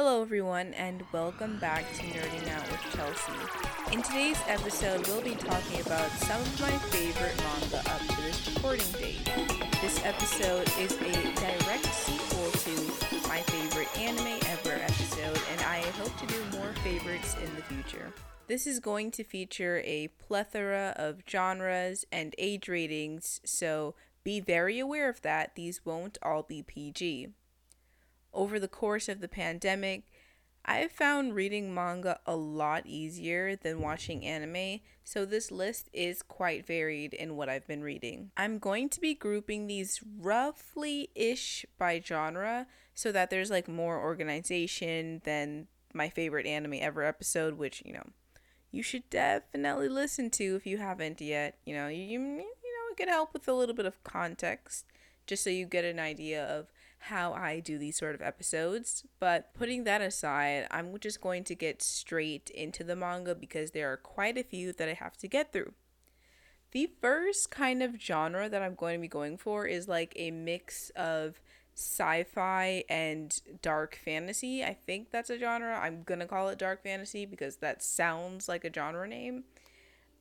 [0.00, 3.92] Hello, everyone, and welcome back to Nerding Out with Chelsea.
[3.92, 8.48] In today's episode, we'll be talking about some of my favorite manga up to this
[8.54, 9.24] recording date.
[9.82, 16.16] This episode is a direct sequel to my favorite anime ever episode, and I hope
[16.18, 18.12] to do more favorites in the future.
[18.46, 24.78] This is going to feature a plethora of genres and age ratings, so be very
[24.78, 25.56] aware of that.
[25.56, 27.30] These won't all be PG.
[28.32, 30.04] Over the course of the pandemic,
[30.64, 36.20] I have found reading manga a lot easier than watching anime, so this list is
[36.20, 38.32] quite varied in what I've been reading.
[38.36, 43.98] I'm going to be grouping these roughly ish by genre so that there's like more
[43.98, 48.06] organization than my favorite anime ever episode, which, you know,
[48.70, 51.56] you should definitely listen to if you haven't yet.
[51.64, 52.44] You know, you, you, know,
[52.90, 54.84] it can help with a little bit of context
[55.26, 56.66] just so you get an idea of
[57.08, 59.04] how I do these sort of episodes.
[59.18, 63.92] But putting that aside, I'm just going to get straight into the manga because there
[63.92, 65.72] are quite a few that I have to get through.
[66.72, 70.30] The first kind of genre that I'm going to be going for is like a
[70.30, 71.40] mix of
[71.74, 74.62] sci fi and dark fantasy.
[74.62, 75.78] I think that's a genre.
[75.78, 79.44] I'm going to call it dark fantasy because that sounds like a genre name.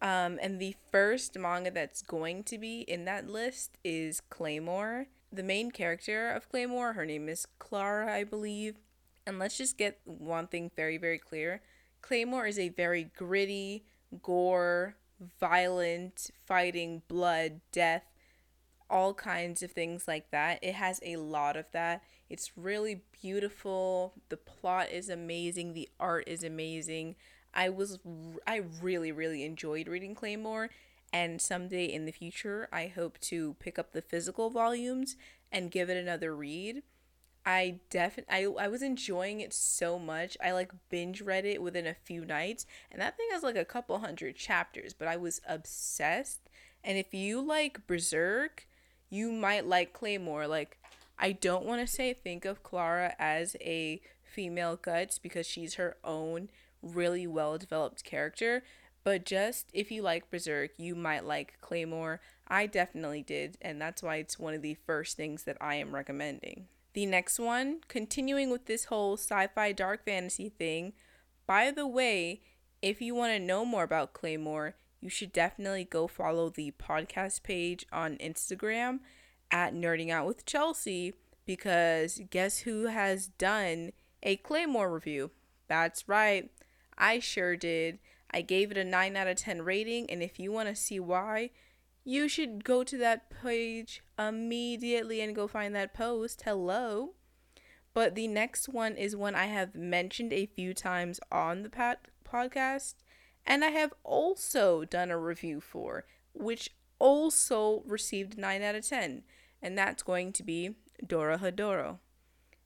[0.01, 5.43] Um, and the first manga that's going to be in that list is Claymore the
[5.43, 8.75] main character of Claymore, her name is Clara, I believe.
[9.25, 11.61] And let's just get one thing very, very clear
[12.01, 13.83] Claymore is a very gritty,
[14.21, 14.95] gore,
[15.39, 18.03] violent, fighting, blood, death,
[18.89, 20.59] all kinds of things like that.
[20.61, 22.03] It has a lot of that.
[22.29, 24.13] It's really beautiful.
[24.29, 25.73] The plot is amazing.
[25.73, 27.15] The art is amazing.
[27.53, 27.99] I was
[28.45, 30.69] I really really enjoyed reading Claymore
[31.13, 35.15] and someday in the future I hope to pick up the physical volumes
[35.51, 36.83] and give it another read.
[37.45, 40.37] I definitely I, I was enjoying it so much.
[40.43, 43.65] I like binge read it within a few nights and that thing has like a
[43.65, 46.49] couple hundred chapters, but I was obsessed.
[46.83, 48.67] And if you like Berserk,
[49.09, 50.47] you might like Claymore.
[50.47, 50.77] Like
[51.17, 55.97] I don't want to say think of Clara as a female guts because she's her
[56.03, 56.49] own
[56.81, 58.63] really well developed character,
[59.07, 62.19] but just if you like Berserk, you might like Claymore.
[62.45, 65.95] I definitely did, and that's why it's one of the first things that I am
[65.95, 66.67] recommending.
[66.91, 70.91] The next one, continuing with this whole sci fi dark fantasy thing,
[71.45, 72.41] by the way,
[72.81, 77.43] if you want to know more about Claymore, you should definitely go follow the podcast
[77.43, 78.99] page on Instagram
[79.49, 81.13] at Nerding Out with Chelsea
[81.45, 85.31] because guess who has done a Claymore review?
[85.69, 86.51] That's right,
[86.97, 87.99] I sure did.
[88.31, 90.99] I gave it a 9 out of 10 rating, and if you want to see
[90.99, 91.51] why,
[92.03, 96.43] you should go to that page immediately and go find that post.
[96.43, 97.13] Hello.
[97.93, 102.09] But the next one is one I have mentioned a few times on the pat-
[102.23, 102.95] podcast,
[103.45, 109.23] and I have also done a review for, which also received 9 out of 10,
[109.61, 111.99] and that's going to be Dora Dorohedoro.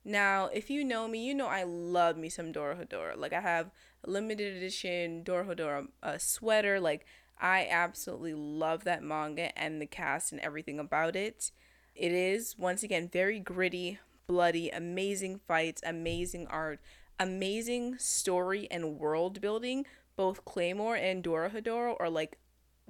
[0.04, 3.16] Now, if you know me, you know I love me some Dora Dorohedoro.
[3.16, 3.70] Like I have
[4.06, 6.80] limited edition Dorohedoro uh, sweater.
[6.80, 7.06] Like
[7.40, 11.50] I absolutely love that manga and the cast and everything about it.
[11.94, 16.80] It is once again very gritty, bloody, amazing fights, amazing art,
[17.18, 19.86] amazing story and world building.
[20.16, 22.38] Both Claymore and Dorohedoro are like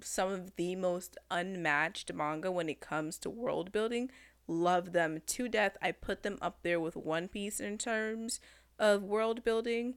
[0.01, 4.11] some of the most unmatched manga when it comes to world building
[4.47, 5.77] love them to death.
[5.81, 8.41] I put them up there with One Piece in terms
[8.79, 9.95] of world building.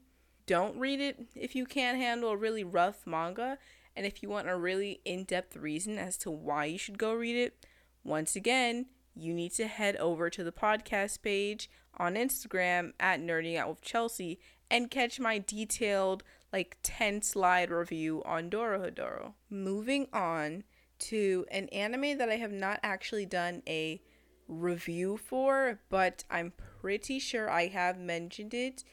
[0.47, 3.57] Don't read it if you can't handle a really rough manga.
[3.95, 7.13] And if you want a really in depth reason as to why you should go
[7.13, 7.65] read it,
[8.03, 13.57] once again, you need to head over to the podcast page on Instagram at Nerding
[13.57, 14.39] Out with Chelsea
[14.69, 19.33] and catch my detailed, like 10 slide review on Dorohedoro.
[19.49, 20.63] Moving on
[20.97, 24.01] to an anime that I have not actually done a
[24.47, 28.83] review for, but I'm pretty sure I have mentioned it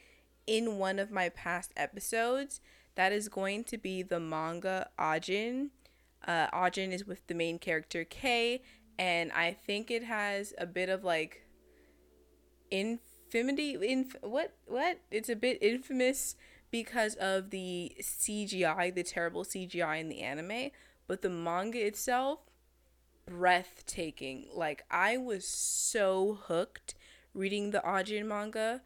[0.47, 2.61] in one of my past episodes.
[2.95, 5.71] That is going to be the manga Ajin.
[6.27, 8.63] Uh, Ajin is with the main character Kei,
[8.99, 11.47] and I think it has a bit of like
[12.71, 13.75] infamity.
[13.75, 14.55] Inf- what?
[14.67, 14.99] What?
[15.11, 16.37] It's a bit infamous
[16.71, 20.71] because of the CGI, the terrible CGI in the anime.
[21.07, 22.41] But the manga itself
[23.27, 24.47] breathtaking.
[24.55, 26.95] Like I was so hooked
[27.35, 28.83] reading the Ajin manga.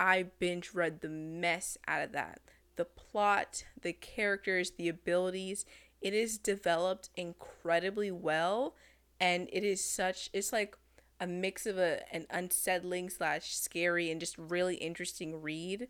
[0.00, 2.40] I binge read the mess out of that.
[2.76, 5.66] The plot, the characters, the abilities,
[6.00, 8.74] it is developed incredibly well
[9.20, 10.74] and it is such it's like
[11.20, 15.88] a mix of a an unsettling slash scary and just really interesting read.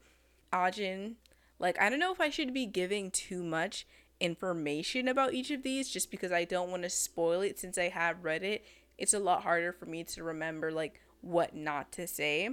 [0.52, 1.14] Ajin,
[1.60, 3.86] like I don't know if I should be giving too much
[4.18, 7.88] information about each of these just because I don't want to spoil it since I
[7.88, 8.64] have read it.
[8.98, 12.50] It's a lot harder for me to remember like what not to say.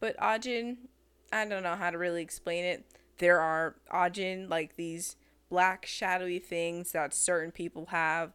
[0.00, 0.76] But Ajin,
[1.32, 2.86] I don't know how to really explain it.
[3.18, 5.16] There are Ajin, like these
[5.50, 8.32] black shadowy things that certain people have,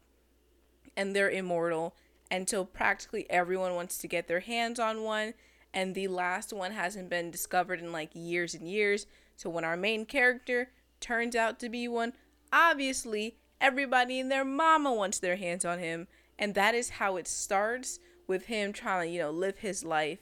[0.96, 1.96] and they're immortal.
[2.32, 5.36] Until practically everyone wants to get their hands on one,
[5.72, 9.06] and the last one hasn't been discovered in like years and years.
[9.36, 12.14] So when our main character turns out to be one,
[12.52, 16.08] obviously everybody and their mama wants their hands on him,
[16.40, 20.20] and that is how it starts with him trying to, you know, live his life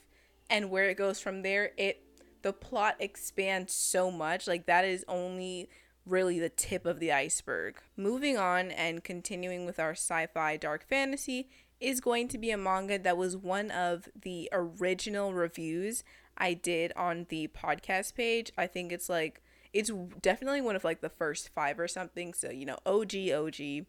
[0.50, 1.72] and where it goes from there.
[1.78, 2.04] It
[2.42, 4.48] the plot expands so much.
[4.48, 5.70] Like that is only
[6.06, 7.78] really the tip of the iceberg.
[7.96, 11.50] Moving on and continuing with our sci-fi dark fantasy
[11.80, 16.04] is going to be a manga that was one of the original reviews
[16.38, 18.52] I did on the podcast page.
[18.58, 19.42] I think it's like
[19.74, 19.92] it's
[20.22, 22.34] definitely one of like the first 5 or something.
[22.34, 23.86] So, you know, OG OG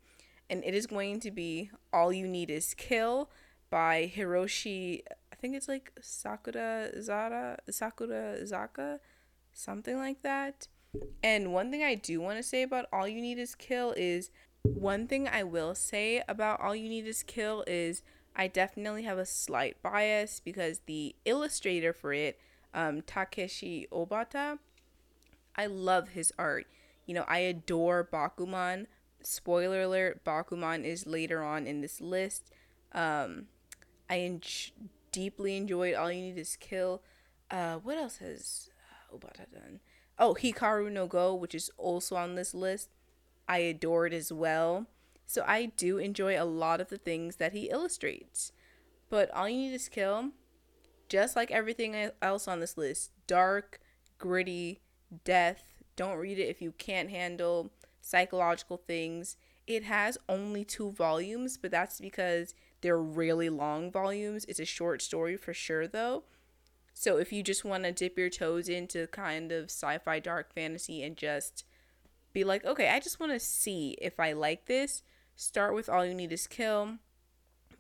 [0.50, 3.30] and it is going to be All You Need Is Kill
[3.70, 5.02] by Hiroshi
[5.42, 9.00] think it's like Sakura Zara Sakura Zaka
[9.52, 10.68] something like that.
[11.22, 14.30] And one thing I do want to say about All You Need Is Kill is
[14.62, 18.02] one thing I will say about All You Need Is Kill is
[18.36, 22.38] I definitely have a slight bias because the illustrator for it,
[22.72, 24.58] um, Takeshi Obata,
[25.56, 26.66] I love his art.
[27.04, 28.86] You know, I adore Bakuman.
[29.22, 32.52] Spoiler alert, Bakuman is later on in this list.
[32.92, 33.46] Um,
[34.08, 34.40] I en-
[35.12, 37.02] deeply enjoyed All You Need Is Kill.
[37.50, 38.70] Uh, what else has
[39.14, 39.80] Obata done?
[40.18, 42.88] Oh, Hikaru no Go, which is also on this list.
[43.48, 44.86] I adore it as well.
[45.26, 48.52] So I do enjoy a lot of the things that he illustrates.
[49.08, 50.30] But All You Need Is Kill,
[51.08, 53.80] just like everything else on this list, dark,
[54.18, 54.80] gritty,
[55.24, 55.62] death.
[55.96, 57.70] Don't read it if you can't handle
[58.00, 59.36] psychological things.
[59.66, 64.44] It has only two volumes, but that's because they're really long volumes.
[64.46, 66.24] It's a short story for sure, though.
[66.92, 70.54] So if you just want to dip your toes into kind of sci fi dark
[70.54, 71.64] fantasy and just
[72.32, 75.02] be like, okay, I just want to see if I like this,
[75.36, 76.98] start with All You Need Is Kill.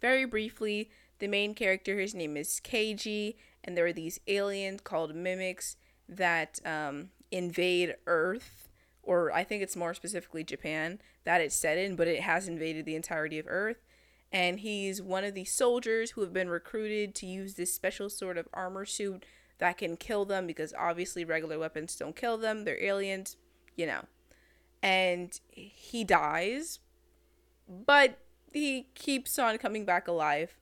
[0.00, 5.14] Very briefly, the main character, his name is Keiji, and there are these aliens called
[5.14, 5.76] mimics
[6.08, 8.68] that um, invade Earth,
[9.02, 12.84] or I think it's more specifically Japan, that it's set in, but it has invaded
[12.84, 13.78] the entirety of Earth
[14.32, 18.38] and he's one of these soldiers who have been recruited to use this special sort
[18.38, 19.24] of armor suit
[19.58, 22.64] that can kill them because obviously regular weapons don't kill them.
[22.64, 23.36] They're aliens,
[23.76, 24.04] you know.
[24.82, 26.80] And he dies,
[27.68, 28.18] but
[28.52, 30.56] he keeps on coming back alive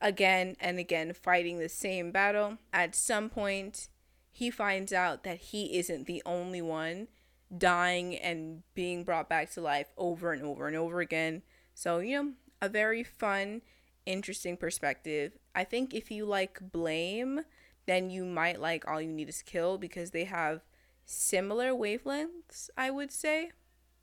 [0.00, 2.58] again and again, fighting the same battle.
[2.72, 3.88] At some point,
[4.30, 7.08] he finds out that he isn't the only one
[7.56, 11.42] dying and being brought back to life over and over and over again.
[11.74, 12.32] So, you know,
[12.62, 13.60] a very fun,
[14.06, 15.32] interesting perspective.
[15.54, 17.40] I think if you like Blame,
[17.86, 20.62] then you might like All You Need Is Kill because they have
[21.04, 23.50] similar wavelengths, I would say.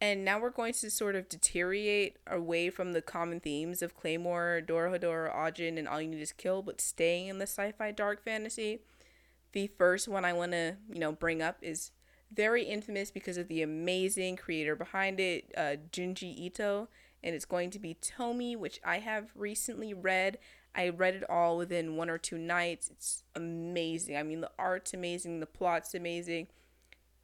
[0.01, 4.61] And now we're going to sort of deteriorate away from the common themes of Claymore,
[4.65, 8.79] Dorohedoro, Ajin, and All You Need Is Kill, but staying in the sci-fi dark fantasy.
[9.53, 11.91] The first one I want to, you know, bring up is
[12.31, 16.87] very infamous because of the amazing creator behind it, uh, Junji Ito
[17.23, 20.37] and it's going to be Tomie, which I have recently read.
[20.75, 22.89] I read it all within one or two nights.
[22.89, 24.15] It's amazing.
[24.17, 26.47] I mean, the art's amazing, the plot's amazing.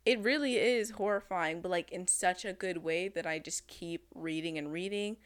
[0.06, 4.06] It really is horrifying, but like in such a good way that I just keep
[4.14, 5.18] reading and reading.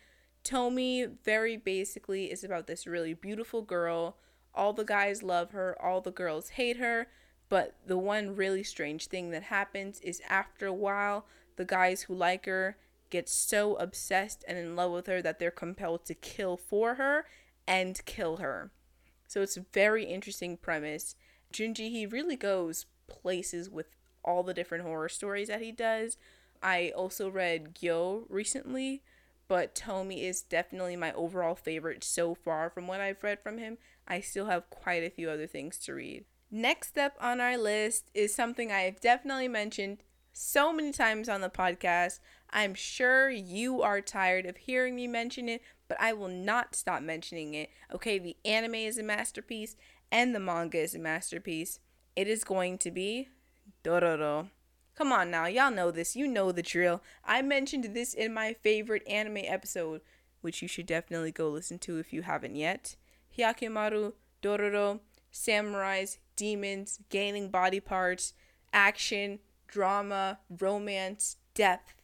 [0.44, 4.18] Tomie, very basically, is about this really beautiful girl.
[4.56, 7.08] All the guys love her, all the girls hate her.
[7.50, 12.14] But the one really strange thing that happens is after a while, the guys who
[12.14, 12.78] like her
[13.10, 17.26] get so obsessed and in love with her that they're compelled to kill for her
[17.68, 18.72] and kill her.
[19.28, 21.16] So it's a very interesting premise.
[21.54, 23.88] Junji, he really goes places with
[24.24, 26.18] all the different horror stories that he does.
[26.62, 29.02] I also read Gyo recently,
[29.48, 33.78] but Tomie is definitely my overall favorite so far from what I've read from him.
[34.08, 36.26] I still have quite a few other things to read.
[36.52, 40.00] Next up on our list is something I've definitely mentioned
[40.34, 42.20] so many times on the podcast.
[42.52, 47.02] I'm sure you are tired of hearing me mention it, but I will not stop
[47.02, 47.70] mentioning it.
[47.94, 49.76] Okay, the anime is a masterpiece
[50.12, 51.80] and the manga is a masterpiece.
[52.16, 53.30] It is going to be
[53.84, 54.50] Dororo.
[54.96, 56.16] Come on now, y'all know this.
[56.16, 57.02] You know the drill.
[57.24, 60.02] I mentioned this in my favorite anime episode,
[60.42, 62.96] which you should definitely go listen to if you haven't yet.
[63.38, 65.00] Hyakkimaru Dororo,
[65.32, 68.34] samurais, demons, gaining body parts,
[68.74, 71.99] action, drama, romance, depth,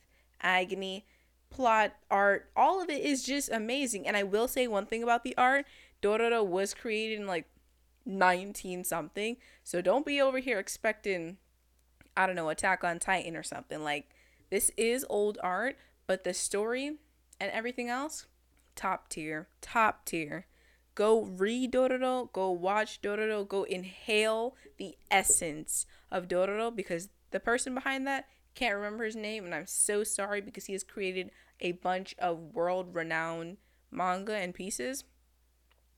[0.46, 1.06] agony,
[1.50, 4.08] plot, art, all of it is just amazing.
[4.08, 5.66] And I will say one thing about the art
[6.02, 7.46] Dororo was created in like
[8.06, 9.38] 19 something.
[9.64, 11.38] So don't be over here expecting,
[12.16, 13.84] I don't know, Attack on Titan or something.
[13.84, 14.10] Like,
[14.52, 15.76] this is old art,
[16.06, 16.98] but the story
[17.40, 18.28] and everything else,
[18.76, 19.48] top tier.
[19.62, 20.46] Top tier.
[20.94, 27.74] Go read Dororo, go watch Dororo, go inhale the essence of Dororo because the person
[27.74, 31.74] behind that can't remember his name and I'm so sorry because he has created a
[31.74, 33.58] bunch of world renowned
[33.92, 35.04] manga and pieces.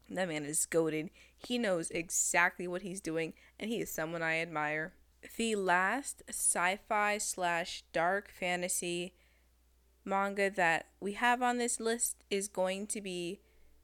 [0.09, 1.09] That man is goaded.
[1.35, 4.93] He knows exactly what he's doing, and he is someone I admire.
[5.35, 9.13] The last sci fi slash dark fantasy
[10.05, 13.41] manga that we have on this list is going to be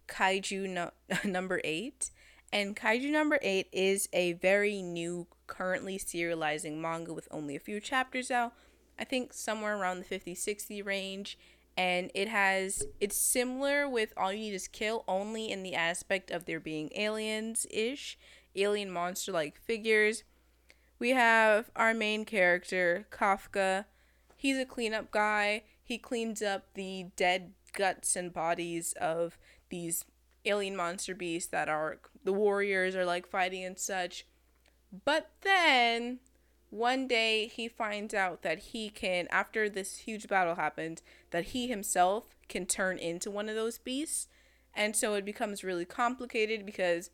[0.08, 0.92] Kaiju no-
[1.26, 2.10] number 8.
[2.52, 7.80] And Kaiju number 8 is a very new, currently serializing manga with only a few
[7.80, 8.54] chapters out.
[8.98, 11.38] I think somewhere around the 50 60 range.
[11.76, 16.30] And it has it's similar with all you need is kill only in the aspect
[16.30, 18.18] of there being aliens ish
[18.56, 20.24] alien monster like figures.
[21.00, 23.86] We have our main character kafka.
[24.36, 25.64] He's a cleanup guy.
[25.84, 29.38] He cleans up the dead guts and bodies of
[29.70, 30.06] these
[30.46, 34.26] alien monster beasts that are the warriors are like fighting and such
[35.06, 36.20] but then
[36.70, 41.68] one day he finds out that he can after this huge battle happened, that he
[41.68, 44.28] himself can turn into one of those beasts.
[44.74, 47.12] And so it becomes really complicated because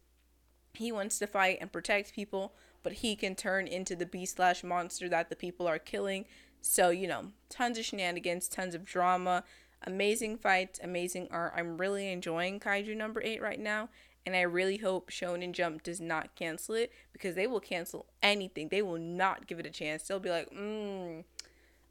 [0.74, 4.64] he wants to fight and protect people but he can turn into the beast slash
[4.64, 6.26] monster that the people are killing.
[6.62, 9.44] So you know tons of shenanigans tons of drama
[9.86, 11.54] amazing fights amazing art.
[11.56, 13.90] I'm really enjoying kaiju number eight right now
[14.26, 18.70] and I really hope Shonen Jump does not cancel it because they will cancel anything.
[18.70, 20.04] They will not give it a chance.
[20.04, 21.26] They'll be like, mm,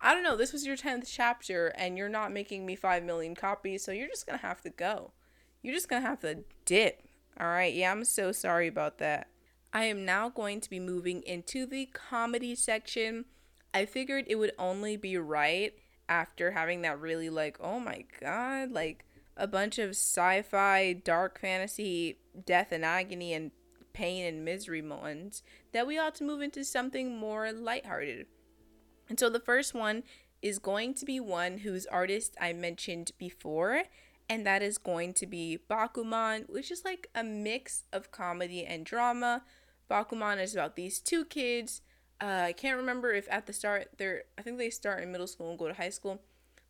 [0.01, 3.35] I don't know, this was your 10th chapter and you're not making me 5 million
[3.35, 5.13] copies, so you're just going to have to go.
[5.63, 7.03] You're just going to have to dip.
[7.39, 9.29] All right, yeah, I'm so sorry about that.
[9.73, 13.27] I am now going to be moving into the comedy section.
[13.75, 15.75] I figured it would only be right
[16.09, 19.05] after having that really like, oh my god, like
[19.37, 23.51] a bunch of sci-fi, dark fantasy, death and agony and
[23.99, 28.27] pain and misery ones, that we ought to move into something more lighthearted.
[29.09, 30.05] And so the first one
[30.41, 33.83] is going to be one whose artist I mentioned before,
[34.29, 38.87] and that is going to be Bakuman, which is like a mix of comedy and
[38.87, 39.43] drama.
[39.91, 41.83] Bakuman is about these two kids.
[42.21, 45.27] Uh, I can't remember if at the start they're I think they start in middle
[45.27, 46.21] school and go to high school.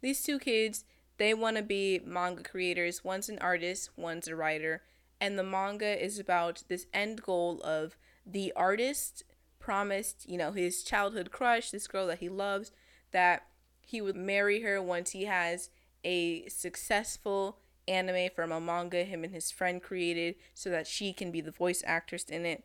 [0.01, 0.85] These two kids
[1.19, 3.05] they want to be manga creators.
[3.05, 4.83] One's an artist, one's a writer.
[5.21, 9.25] And the manga is about this end goal of the artist
[9.59, 12.71] promised, you know, his childhood crush, this girl that he loves,
[13.11, 13.47] that
[13.81, 15.71] he would marry her once he has
[16.05, 17.59] a successful
[17.89, 21.51] anime from a manga him and his friend created so that she can be the
[21.51, 22.65] voice actress in it.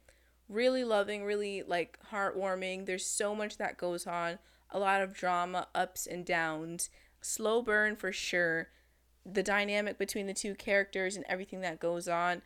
[0.49, 2.85] Really loving, really like heartwarming.
[2.85, 4.37] There's so much that goes on,
[4.69, 6.89] a lot of drama, ups and downs
[7.25, 8.69] slow burn for sure.
[9.25, 12.41] The dynamic between the two characters and everything that goes on.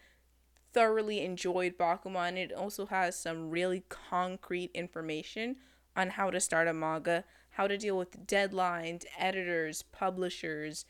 [0.74, 2.38] Thoroughly enjoyed Bakuman.
[2.38, 5.55] It also has some really concrete information
[5.96, 10.86] on how to start a manga, how to deal with deadlines, editors, publishers,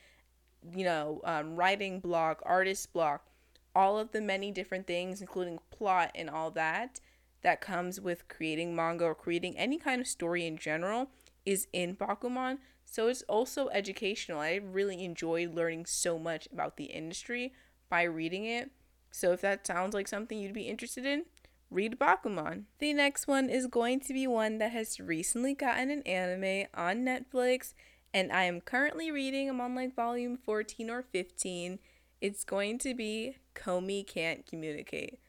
[0.76, 3.28] you know, um, writing block, artist block,
[3.74, 7.00] all of the many different things, including plot and all that,
[7.44, 11.08] that comes with creating manga or creating any kind of story in general,
[11.46, 12.58] is in Bakuman.
[12.90, 14.40] So it's also educational.
[14.40, 17.54] I really enjoyed learning so much about the industry
[17.90, 18.72] by reading it.
[19.12, 21.26] So if that sounds like something you'd be interested in,
[21.70, 22.64] read Bakuman.
[22.80, 27.06] The next one is going to be one that has recently gotten an anime on
[27.06, 27.74] Netflix,
[28.14, 29.50] and I am currently reading.
[29.50, 31.80] I'm on like volume 14 or 15.
[32.22, 35.20] It's going to be Komi Can't Communicate.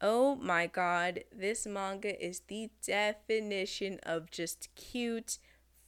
[0.00, 5.38] Oh my god, this manga is the definition of just cute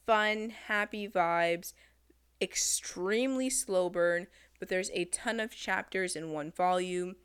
[0.07, 1.73] fun, happy vibes,
[2.41, 4.27] extremely slow burn,
[4.59, 7.17] but there's a ton of chapters in one volume.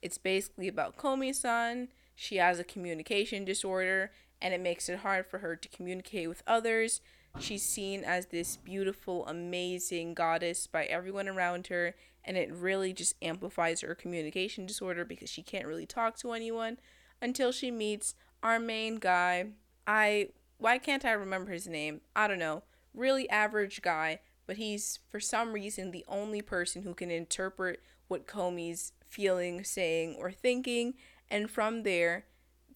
[0.00, 1.88] It's basically about Komi san.
[2.14, 6.42] She has a communication disorder, and it makes it hard for her to communicate with
[6.46, 7.00] others.
[7.38, 13.14] She's seen as this beautiful, amazing goddess by everyone around her, and it really just
[13.22, 16.78] amplifies her communication disorder because she can't really talk to anyone
[17.20, 19.46] until she meets our main guy.
[19.86, 20.28] I
[20.62, 22.02] why can't I remember his name?
[22.14, 22.62] I don't know.
[22.94, 28.28] Really average guy, but he's for some reason the only person who can interpret what
[28.28, 30.94] Komi's feeling, saying, or thinking,
[31.28, 32.26] And from there,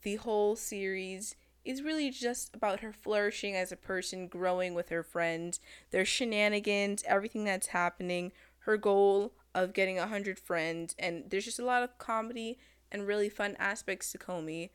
[0.03, 5.05] the whole series is really just about her flourishing as a person, growing with her
[5.05, 5.61] friends,
[5.93, 10.97] their shenanigans, everything that's happening, her goal of getting 100 friends.
[10.99, 12.59] And there's just a lot of comedy
[12.91, 14.71] and really fun aspects to Komi.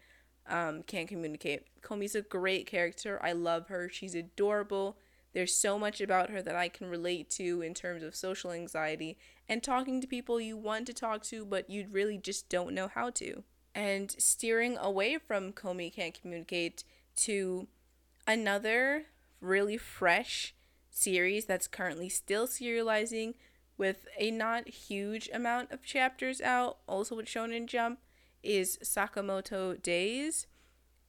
[0.48, 1.68] Um, can't communicate.
[1.82, 3.20] Komi's a great character.
[3.24, 3.90] I love her.
[3.90, 4.98] She's adorable.
[5.34, 9.18] There's so much about her that I can relate to in terms of social anxiety
[9.48, 12.90] and talking to people you want to talk to, but you really just don't know
[12.90, 13.44] how to.
[13.74, 16.84] And steering away from Komi Can't Communicate
[17.18, 17.68] to
[18.28, 19.06] another
[19.40, 20.54] really fresh
[20.90, 23.36] series that's currently still serializing
[23.78, 28.00] with a not huge amount of chapters out, also with Shonen Jump,
[28.44, 30.48] is Sakamoto Days.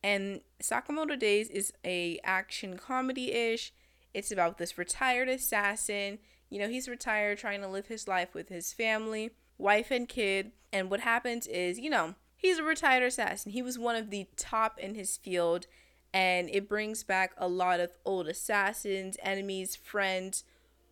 [0.02, 3.72] And Sakamoto Days is a action comedy-ish
[4.14, 6.18] it's about this retired assassin.
[6.50, 10.52] You know, he's retired trying to live his life with his family, wife, and kid.
[10.72, 13.52] And what happens is, you know, he's a retired assassin.
[13.52, 15.66] He was one of the top in his field.
[16.12, 20.44] And it brings back a lot of old assassins, enemies, friends,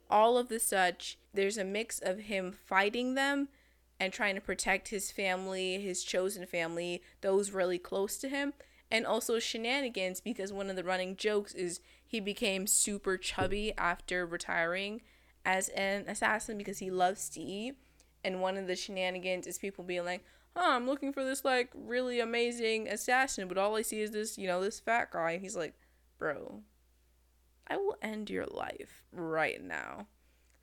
[0.09, 1.18] all of the such.
[1.35, 3.49] There's a mix of him fighting them
[4.00, 8.54] and trying to protect his family, his chosen family, those really close to him,
[8.90, 14.26] and also shenanigans because one of the running jokes is he became super chubby after
[14.26, 15.02] retiring
[15.45, 17.76] as an assassin because he loves to eat.
[18.25, 20.25] And one of the shenanigans is people being like,
[20.57, 24.38] oh, I'm looking for this like really amazing assassin, but all I see is this,
[24.38, 25.33] you know, this fat guy.
[25.33, 25.75] And he's like,
[26.19, 26.62] bro,
[27.69, 30.07] I will end your life right now.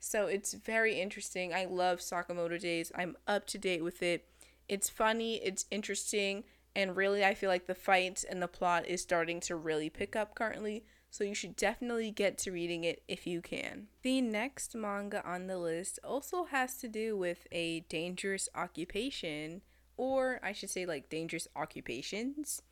[0.00, 1.52] So it's very interesting.
[1.52, 2.92] I love Sakamoto Days.
[2.94, 4.26] I'm up to date with it.
[4.68, 6.44] It's funny, it's interesting,
[6.76, 10.14] and really I feel like the fights and the plot is starting to really pick
[10.14, 13.88] up currently so you should definitely get to reading it if you can.
[14.02, 19.62] The next manga on the list also has to do with a dangerous occupation,
[19.96, 22.62] or I should say, like dangerous occupations.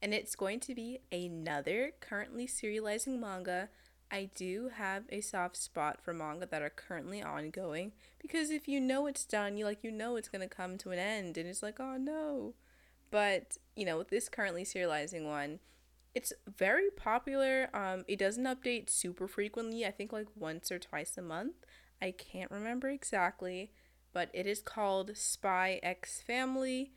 [0.00, 3.70] And it's going to be another currently serializing manga.
[4.10, 8.80] I do have a soft spot for manga that are currently ongoing because if you
[8.80, 11.62] know it's done, you like you know it's gonna come to an end, and it's
[11.62, 12.54] like oh no.
[13.10, 15.60] But you know, with this currently serializing one,
[16.14, 17.68] it's very popular.
[17.74, 19.84] Um, it doesn't update super frequently.
[19.84, 21.56] I think like once or twice a month.
[22.00, 23.72] I can't remember exactly,
[24.12, 26.92] but it is called Spy X Family.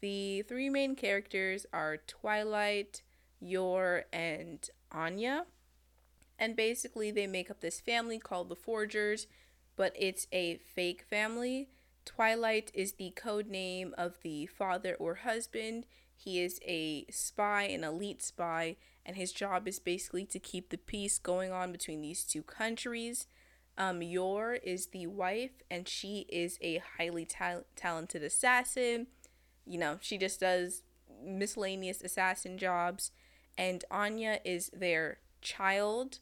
[0.00, 3.02] The three main characters are Twilight,
[3.40, 5.46] Yor, and Anya.
[6.38, 9.26] And basically, they make up this family called the Forgers,
[9.76, 11.68] but it's a fake family.
[12.04, 15.86] Twilight is the code name of the father or husband.
[16.16, 20.78] He is a spy, an elite spy, and his job is basically to keep the
[20.78, 23.26] peace going on between these two countries.
[23.76, 29.08] Um, Yor is the wife, and she is a highly ta- talented assassin.
[29.66, 30.82] You know, she just does
[31.22, 33.10] miscellaneous assassin jobs.
[33.56, 36.18] And Anya is their child,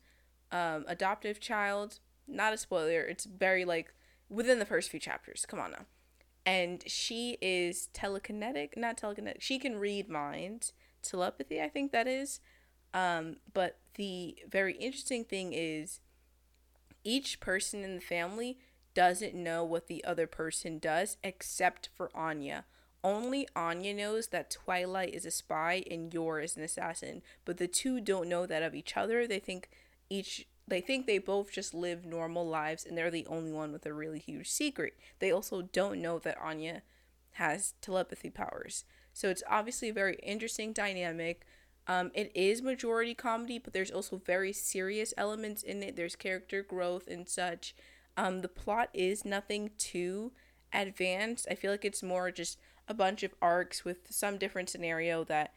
[0.52, 1.98] um, adoptive child.
[2.28, 3.94] Not a spoiler, it's very like
[4.30, 5.44] within the first few chapters.
[5.46, 5.86] Come on now
[6.44, 12.40] and she is telekinetic not telekinetic she can read minds telepathy i think that is
[12.94, 16.00] um, but the very interesting thing is
[17.04, 18.58] each person in the family
[18.94, 22.64] doesn't know what the other person does except for anya
[23.04, 27.66] only anya knows that twilight is a spy and yor is an assassin but the
[27.66, 29.70] two don't know that of each other they think
[30.12, 33.84] each they think they both just live normal lives and they're the only one with
[33.84, 34.94] a really huge secret.
[35.18, 36.82] They also don't know that Anya
[37.32, 38.84] has telepathy powers.
[39.12, 41.44] So it's obviously a very interesting dynamic.
[41.88, 45.96] Um, it is majority comedy, but there's also very serious elements in it.
[45.96, 47.74] There's character growth and such.
[48.16, 50.32] Um, the plot is nothing too
[50.72, 51.46] advanced.
[51.50, 55.54] I feel like it's more just a bunch of arcs with some different scenario that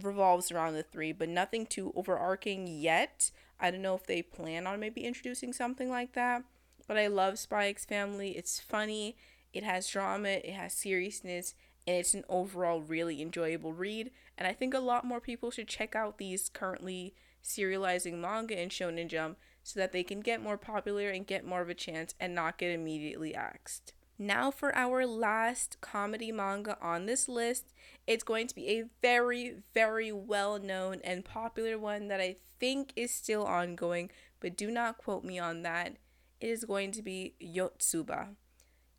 [0.00, 3.30] revolves around the three, but nothing too overarching yet.
[3.58, 6.42] I don't know if they plan on maybe introducing something like that.
[6.86, 8.36] But I love Spy X Family.
[8.36, 9.16] It's funny,
[9.52, 11.54] it has drama, it has seriousness,
[11.86, 14.10] and it's an overall really enjoyable read.
[14.38, 18.68] And I think a lot more people should check out these currently serializing manga in
[18.68, 22.14] Shonen Jump so that they can get more popular and get more of a chance
[22.20, 23.94] and not get immediately axed.
[24.18, 27.72] Now, for our last comedy manga on this list,
[28.06, 32.92] it's going to be a very, very well known and popular one that I think
[32.96, 35.96] is still ongoing, but do not quote me on that.
[36.40, 38.28] It is going to be Yotsuba.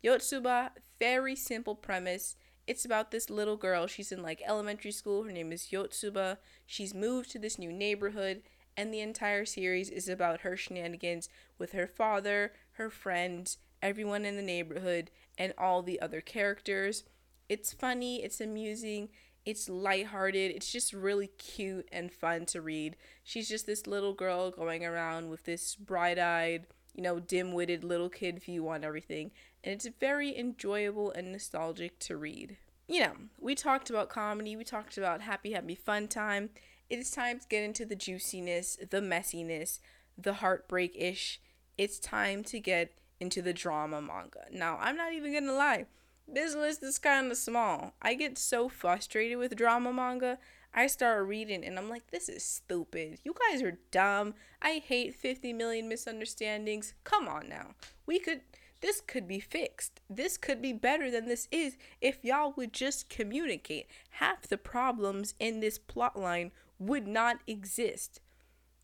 [0.04, 2.36] Yotsuba, very simple premise.
[2.68, 3.88] It's about this little girl.
[3.88, 5.24] She's in like elementary school.
[5.24, 6.36] Her name is Yotsuba.
[6.64, 8.42] She's moved to this new neighborhood,
[8.76, 11.28] and the entire series is about her shenanigans
[11.58, 17.04] with her father, her friends, everyone in the neighborhood, and all the other characters.
[17.48, 19.08] It's funny, it's amusing,
[19.46, 22.96] it's lighthearted, it's just really cute and fun to read.
[23.24, 27.84] She's just this little girl going around with this bright eyed, you know, dim witted
[27.84, 29.30] little kid view on everything,
[29.64, 32.56] and it's very enjoyable and nostalgic to read.
[32.88, 36.50] You know, we talked about comedy, we talked about happy, happy fun time.
[36.90, 39.78] It is time to get into the juiciness, the messiness,
[40.16, 41.40] the heartbreak ish.
[41.76, 44.44] It's time to get into the drama manga.
[44.52, 45.86] Now, I'm not even gonna lie,
[46.30, 47.94] this list is kind of small.
[48.02, 50.38] I get so frustrated with drama manga.
[50.74, 53.18] I start reading and I'm like, this is stupid.
[53.24, 54.34] You guys are dumb.
[54.60, 56.92] I hate 50 million misunderstandings.
[57.04, 57.74] Come on now.
[58.04, 58.42] We could,
[58.82, 60.00] this could be fixed.
[60.10, 63.86] This could be better than this is if y'all would just communicate.
[64.10, 68.20] Half the problems in this plotline would not exist.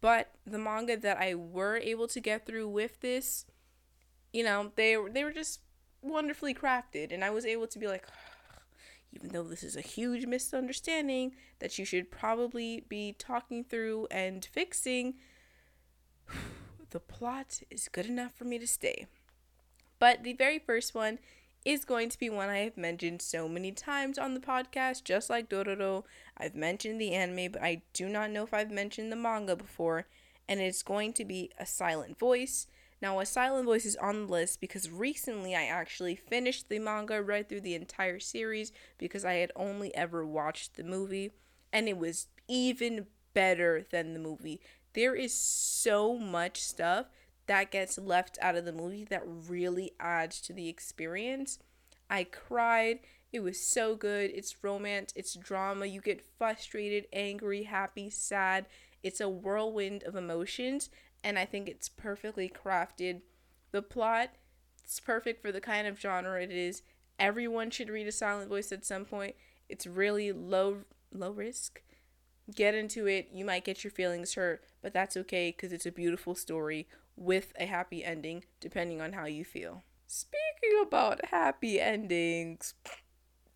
[0.00, 3.44] But the manga that I were able to get through with this,
[4.34, 5.60] you know, they they were just
[6.02, 8.06] wonderfully crafted and I was able to be like
[9.12, 14.44] even though this is a huge misunderstanding that you should probably be talking through and
[14.44, 15.14] fixing,
[16.90, 19.06] the plot is good enough for me to stay.
[20.00, 21.20] But the very first one
[21.64, 25.30] is going to be one I have mentioned so many times on the podcast, just
[25.30, 26.04] like Dororo.
[26.36, 30.06] I've mentioned the anime, but I do not know if I've mentioned the manga before,
[30.48, 32.66] and it's going to be A Silent Voice.
[33.02, 37.22] Now, A Silent Voice is on the list because recently I actually finished the manga
[37.22, 41.32] right through the entire series because I had only ever watched the movie,
[41.72, 44.60] and it was even better than the movie.
[44.94, 47.06] There is so much stuff
[47.46, 51.58] that gets left out of the movie that really adds to the experience.
[52.08, 53.00] I cried.
[53.32, 54.30] It was so good.
[54.32, 55.86] It's romance, it's drama.
[55.86, 58.66] You get frustrated, angry, happy, sad.
[59.02, 60.88] It's a whirlwind of emotions,
[61.24, 63.22] and I think it's perfectly crafted.
[63.72, 64.30] The plot
[64.84, 66.82] it's perfect for the kind of genre it is.
[67.18, 69.34] Everyone should read a silent voice at some point.
[69.68, 70.82] It's really low
[71.12, 71.82] low risk.
[72.54, 73.30] Get into it.
[73.32, 77.54] You might get your feelings hurt, but that's okay cuz it's a beautiful story with
[77.58, 79.82] a happy ending depending on how you feel.
[80.06, 82.74] Speaking about happy endings,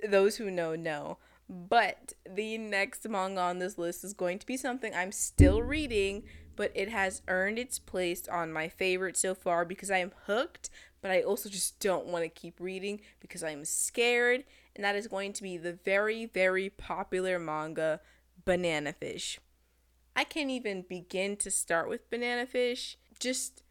[0.03, 1.19] those who know know.
[1.51, 6.25] But the next manga on this list is going to be something I'm still reading,
[6.59, 10.71] but it has earned its place on my favorite so far because I am hooked,
[11.01, 14.43] but I also just don't want to keep reading because I'm scared,
[14.75, 18.01] and that is going to be the very, very popular manga
[18.45, 19.39] Banana Fish.
[20.17, 22.99] I can't even begin to start with Banana Fish.
[23.21, 23.63] Just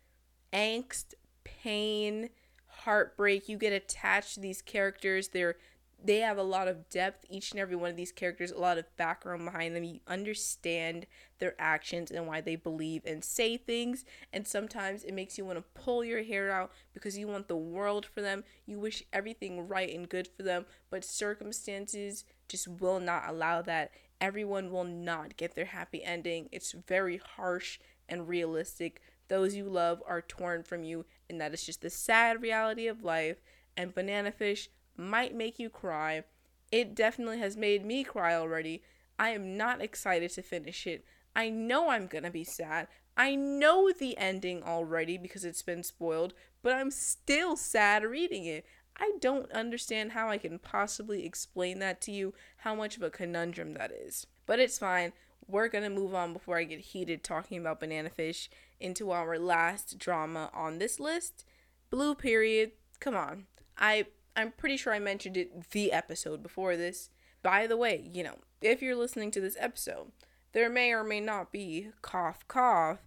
[0.53, 2.29] angst, pain,
[2.67, 3.49] heartbreak.
[3.49, 5.27] You get attached to these characters.
[5.27, 5.57] They're
[6.03, 8.77] they have a lot of depth each and every one of these characters a lot
[8.77, 9.83] of background behind them.
[9.83, 11.07] You understand
[11.39, 15.57] their actions and why they believe and say things and sometimes it makes you want
[15.57, 18.43] to pull your hair out because you want the world for them.
[18.65, 23.91] You wish everything right and good for them but circumstances just will not allow that.
[24.21, 26.47] Everyone will not get their happy ending.
[26.51, 29.01] It's very harsh and realistic.
[29.29, 33.03] Those you love are torn from you and that is just the sad reality of
[33.03, 33.41] life.
[33.75, 36.23] And banana fish might make you cry.
[36.71, 38.81] It definitely has made me cry already.
[39.19, 41.05] I am not excited to finish it.
[41.35, 42.87] I know I'm gonna be sad.
[43.15, 48.65] I know the ending already because it's been spoiled, but I'm still sad reading it.
[48.99, 53.09] I don't understand how I can possibly explain that to you, how much of a
[53.09, 54.25] conundrum that is.
[54.45, 55.13] But it's fine.
[55.47, 59.97] We're gonna move on before I get heated talking about Banana Fish into our last
[59.97, 61.45] drama on this list.
[61.89, 62.71] Blue Period.
[62.99, 63.45] Come on.
[63.77, 67.09] I I'm pretty sure I mentioned it the episode before this.
[67.41, 70.11] By the way, you know, if you're listening to this episode,
[70.53, 72.99] there may or may not be cough cough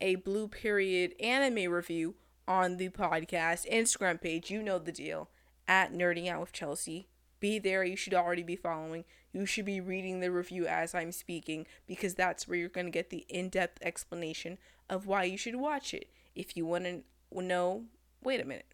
[0.00, 2.14] a blue period anime review
[2.46, 4.52] on the podcast Instagram page.
[4.52, 5.30] You know the deal
[5.66, 7.08] at Nerding Out with Chelsea.
[7.40, 7.82] Be there.
[7.82, 9.04] You should already be following.
[9.32, 12.92] You should be reading the review as I'm speaking because that's where you're going to
[12.92, 16.08] get the in depth explanation of why you should watch it.
[16.36, 17.02] If you want to
[17.42, 17.86] know,
[18.22, 18.66] wait a minute.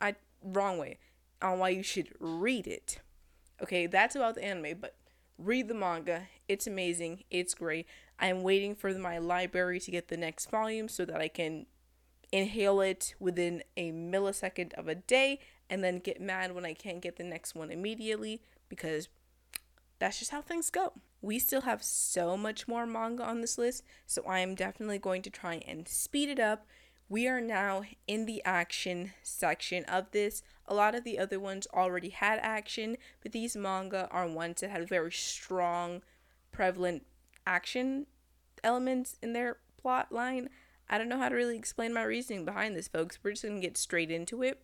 [0.00, 0.98] I, wrong way
[1.40, 3.00] on why you should read it.
[3.62, 4.96] Okay, that's about the anime, but
[5.38, 6.28] read the manga.
[6.48, 7.24] It's amazing.
[7.30, 7.86] It's great.
[8.18, 11.66] I am waiting for my library to get the next volume so that I can
[12.32, 17.00] inhale it within a millisecond of a day and then get mad when I can't
[17.00, 19.08] get the next one immediately because
[19.98, 20.92] that's just how things go.
[21.20, 25.22] We still have so much more manga on this list, so I am definitely going
[25.22, 26.66] to try and speed it up
[27.08, 30.42] we are now in the action section of this.
[30.66, 34.70] A lot of the other ones already had action, but these manga are ones that
[34.70, 36.02] had very strong,
[36.52, 37.06] prevalent
[37.46, 38.06] action
[38.62, 40.50] elements in their plot line.
[40.90, 43.18] I don't know how to really explain my reasoning behind this, folks.
[43.22, 44.60] We're just going to get straight into it.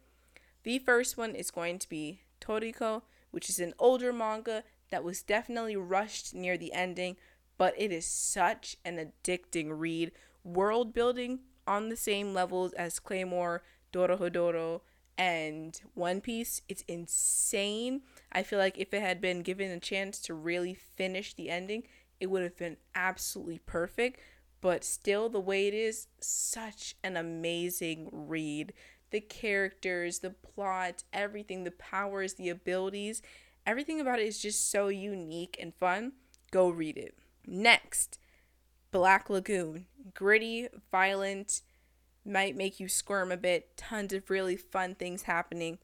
[0.64, 5.22] The first one is going to be Toriko, which is an older manga that was
[5.22, 7.16] definitely rushed near the ending,
[7.56, 10.12] but it is such an addicting read.
[10.42, 14.80] World building on the same levels as Claymore, Dorohedoro,
[15.16, 16.62] and One Piece.
[16.68, 18.02] It's insane.
[18.32, 21.84] I feel like if it had been given a chance to really finish the ending,
[22.20, 24.20] it would have been absolutely perfect.
[24.60, 28.72] But still, the way it is, such an amazing read.
[29.10, 33.22] The characters, the plot, everything, the powers, the abilities,
[33.66, 36.12] everything about it is just so unique and fun.
[36.50, 37.14] Go read it.
[37.46, 38.18] Next,
[38.94, 39.86] Black Lagoon.
[40.14, 41.62] Gritty, violent,
[42.24, 43.76] might make you squirm a bit.
[43.76, 45.78] Tons of really fun things happening.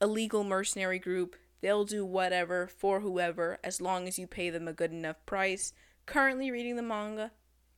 [0.00, 1.36] Illegal mercenary group.
[1.60, 5.74] They'll do whatever for whoever as long as you pay them a good enough price.
[6.06, 7.32] Currently reading the manga.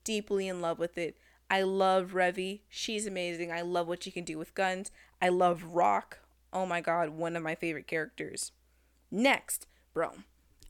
[0.04, 1.16] Deeply in love with it.
[1.50, 2.60] I love Revy.
[2.68, 3.50] She's amazing.
[3.50, 4.92] I love what she can do with guns.
[5.20, 6.20] I love Rock.
[6.52, 8.52] Oh my god, one of my favorite characters.
[9.10, 10.12] Next, bro,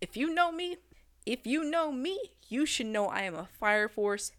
[0.00, 0.78] if you know me,
[1.26, 4.32] if you know me, you should know I am a Fire Force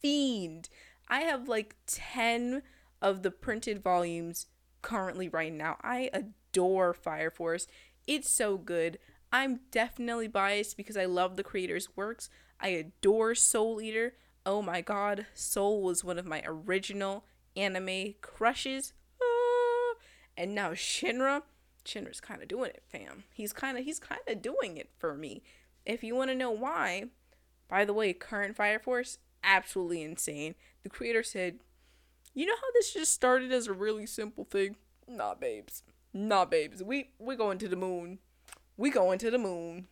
[0.00, 0.68] fiend.
[1.08, 2.62] I have like 10
[3.02, 4.46] of the printed volumes
[4.82, 5.76] currently right now.
[5.82, 7.66] I adore Fire Force.
[8.06, 8.98] It's so good.
[9.32, 12.28] I'm definitely biased because I love the creator's works.
[12.60, 14.14] I adore Soul Eater.
[14.44, 17.24] Oh my god, Soul was one of my original
[17.56, 18.92] anime crushes.
[19.22, 19.94] Ah.
[20.36, 21.42] And now Shinra,
[21.84, 23.24] Shinra's kind of doing it, fam.
[23.32, 25.42] He's kind of he's kind of doing it for me.
[25.86, 27.04] If you want to know why,
[27.68, 30.54] by the way, current Fire Force absolutely insane.
[30.82, 31.60] The creator said,
[32.34, 34.76] "You know how this just started as a really simple thing?
[35.06, 35.82] Nah, babes.
[36.12, 36.82] Nah, babes.
[36.82, 38.18] We we going to the moon.
[38.76, 39.88] We going to the moon."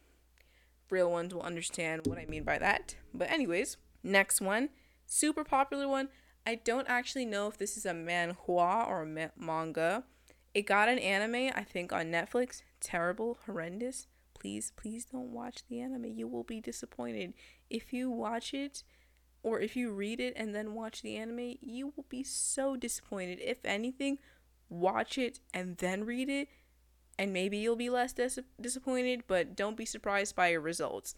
[0.90, 2.96] Real ones will understand what I mean by that.
[3.12, 4.70] But anyways, next one,
[5.07, 6.09] super popular one.
[6.46, 10.05] I don't actually know if this is a manhwa or a ma- manga.
[10.55, 12.62] It got an anime, I think, on Netflix.
[12.81, 14.07] Terrible, horrendous.
[14.38, 16.07] Please, please don't watch the anime.
[16.07, 17.35] You will be disappointed.
[17.68, 18.83] If you watch it,
[19.42, 23.38] or if you read it and then watch the anime, you will be so disappointed.
[23.40, 24.18] If anything,
[24.68, 26.48] watch it and then read it,
[27.18, 31.14] and maybe you'll be less dis- disappointed, but don't be surprised by your results.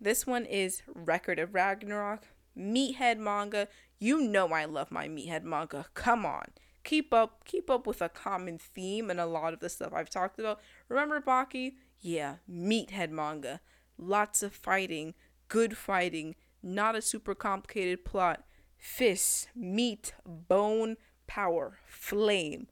[0.00, 2.24] This one is Record of Ragnarok,
[2.56, 3.68] Meathead manga.
[3.98, 5.86] You know I love my Meathead manga.
[5.94, 6.46] Come on.
[6.82, 10.08] Keep up, keep up with a common theme and a lot of the stuff I've
[10.08, 10.60] talked about.
[10.88, 11.74] Remember Baki?
[12.00, 13.60] Yeah, Meathead manga.
[13.98, 15.14] Lots of fighting,
[15.48, 18.44] good fighting, not a super complicated plot.
[18.78, 22.68] Fists, meat, bone, power, flame.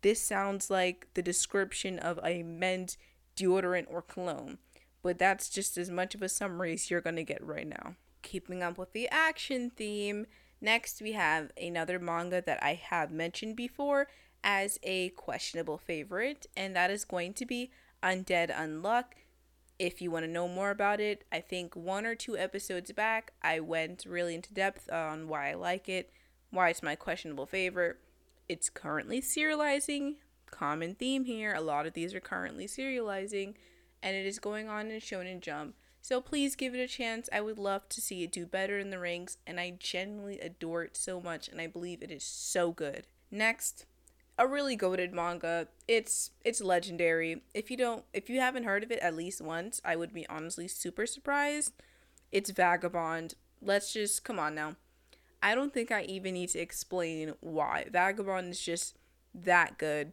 [0.00, 2.96] This sounds like the description of a men's
[3.36, 4.58] deodorant or cologne,
[5.02, 7.96] but that's just as much of a summary as you're gonna get right now.
[8.22, 10.26] Keeping up with the action theme,
[10.60, 14.08] next we have another manga that I have mentioned before
[14.42, 17.70] as a questionable favorite, and that is going to be
[18.02, 19.04] Undead Unluck.
[19.78, 23.32] If you want to know more about it, I think one or two episodes back,
[23.42, 26.10] I went really into depth on why I like it,
[26.50, 27.96] why it's my questionable favorite.
[28.48, 30.16] It's currently serializing,
[30.50, 31.54] common theme here.
[31.54, 33.54] A lot of these are currently serializing,
[34.02, 35.74] and it is going on in Shonen Jump.
[36.02, 37.28] So please give it a chance.
[37.32, 40.82] I would love to see it do better in the ranks, and I genuinely adore
[40.82, 43.06] it so much, and I believe it is so good.
[43.30, 43.86] Next,
[44.40, 45.68] a really goaded manga.
[45.86, 47.42] It's it's legendary.
[47.52, 50.26] If you don't if you haven't heard of it at least once, I would be
[50.28, 51.74] honestly super surprised.
[52.32, 53.34] It's Vagabond.
[53.60, 54.76] Let's just come on now.
[55.42, 57.86] I don't think I even need to explain why.
[57.92, 58.96] Vagabond is just
[59.34, 60.12] that good.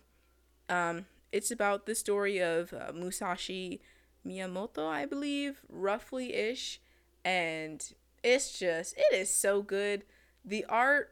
[0.67, 3.81] Um it's about the story of uh, Musashi
[4.25, 6.81] Miyamoto, I believe, roughly ish,
[7.23, 7.81] and
[8.23, 10.03] it's just it is so good.
[10.43, 11.11] The art,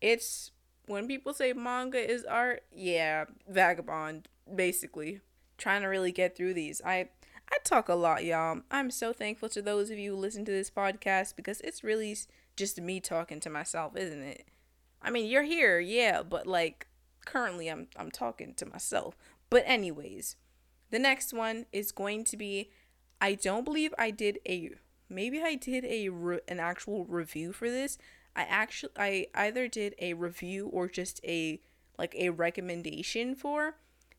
[0.00, 0.50] it's
[0.86, 5.20] when people say manga is art, yeah, vagabond basically.
[5.58, 6.80] Trying to really get through these.
[6.84, 7.10] I
[7.52, 8.60] I talk a lot, y'all.
[8.70, 12.16] I'm so thankful to those of you who listen to this podcast because it's really
[12.56, 14.46] just me talking to myself, isn't it?
[15.02, 16.86] I mean, you're here, yeah, but like
[17.24, 19.16] currently I'm I'm talking to myself.
[19.50, 20.36] But anyways,
[20.90, 22.70] the next one is going to be
[23.20, 24.70] I don't believe I did a
[25.08, 27.98] maybe I did a re- an actual review for this.
[28.34, 31.60] I actually I either did a review or just a
[31.98, 33.76] like a recommendation for,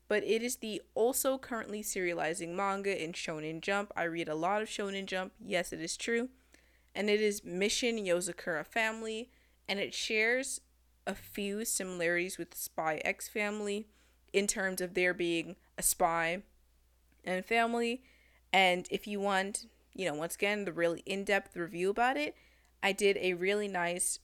[0.08, 3.92] but it is the also currently serializing manga in Shonen Jump.
[3.96, 5.32] I read a lot of Shonen Jump.
[5.44, 6.28] Yes, it is true.
[6.94, 9.30] And it is Mission Yozakura Family
[9.68, 10.60] and it shares
[11.06, 13.86] a few similarities with Spy X Family
[14.32, 16.42] in terms of there being a spy
[17.24, 18.02] and family.
[18.52, 22.34] And if you want, you know, once again, the really in depth review about it,
[22.82, 24.18] I did a really nice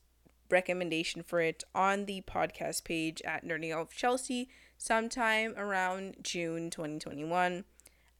[0.50, 4.48] recommendation for it on the podcast page at Out of Chelsea.
[4.76, 7.64] sometime around June 2021.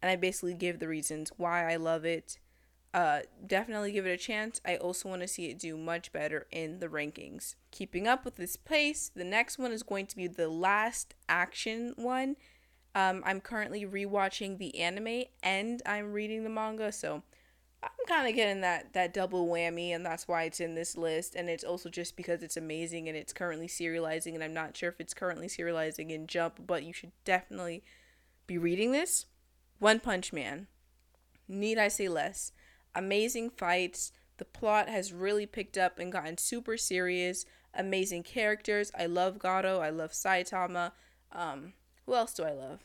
[0.01, 2.39] And I basically give the reasons why I love it.
[2.95, 4.61] Uh, definitely give it a chance.
[4.65, 7.55] I also want to see it do much better in the rankings.
[7.71, 11.95] Keeping up with this pace, the next one is going to be the last action
[11.97, 12.37] one.
[12.95, 17.23] Um, I'm currently rewatching the anime and I'm reading the manga, so
[17.83, 21.35] I'm kind of getting that that double whammy, and that's why it's in this list.
[21.35, 24.89] And it's also just because it's amazing and it's currently serializing, and I'm not sure
[24.89, 27.85] if it's currently serializing in Jump, but you should definitely
[28.47, 29.27] be reading this.
[29.79, 30.67] One Punch Man.
[31.47, 32.53] Need I say less?
[32.95, 34.13] Amazing fights.
[34.39, 37.47] The plot has really picked up and gotten super serious.
[37.75, 38.91] Amazing characters.
[38.99, 39.79] I love Garou.
[39.79, 40.93] I love Saitama.
[41.31, 41.75] Um,
[42.07, 42.81] who else do I love?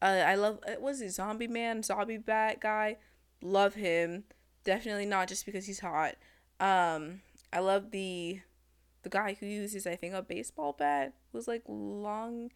[0.00, 0.60] Uh, I love.
[0.66, 1.82] Uh, was it Zombie Man?
[1.82, 2.96] Zombie Bat guy
[3.42, 4.24] love him.
[4.64, 6.16] Definitely not just because he's hot.
[6.58, 7.20] Um,
[7.52, 8.40] I love the
[9.02, 12.50] the guy who uses I think a baseball bat was like long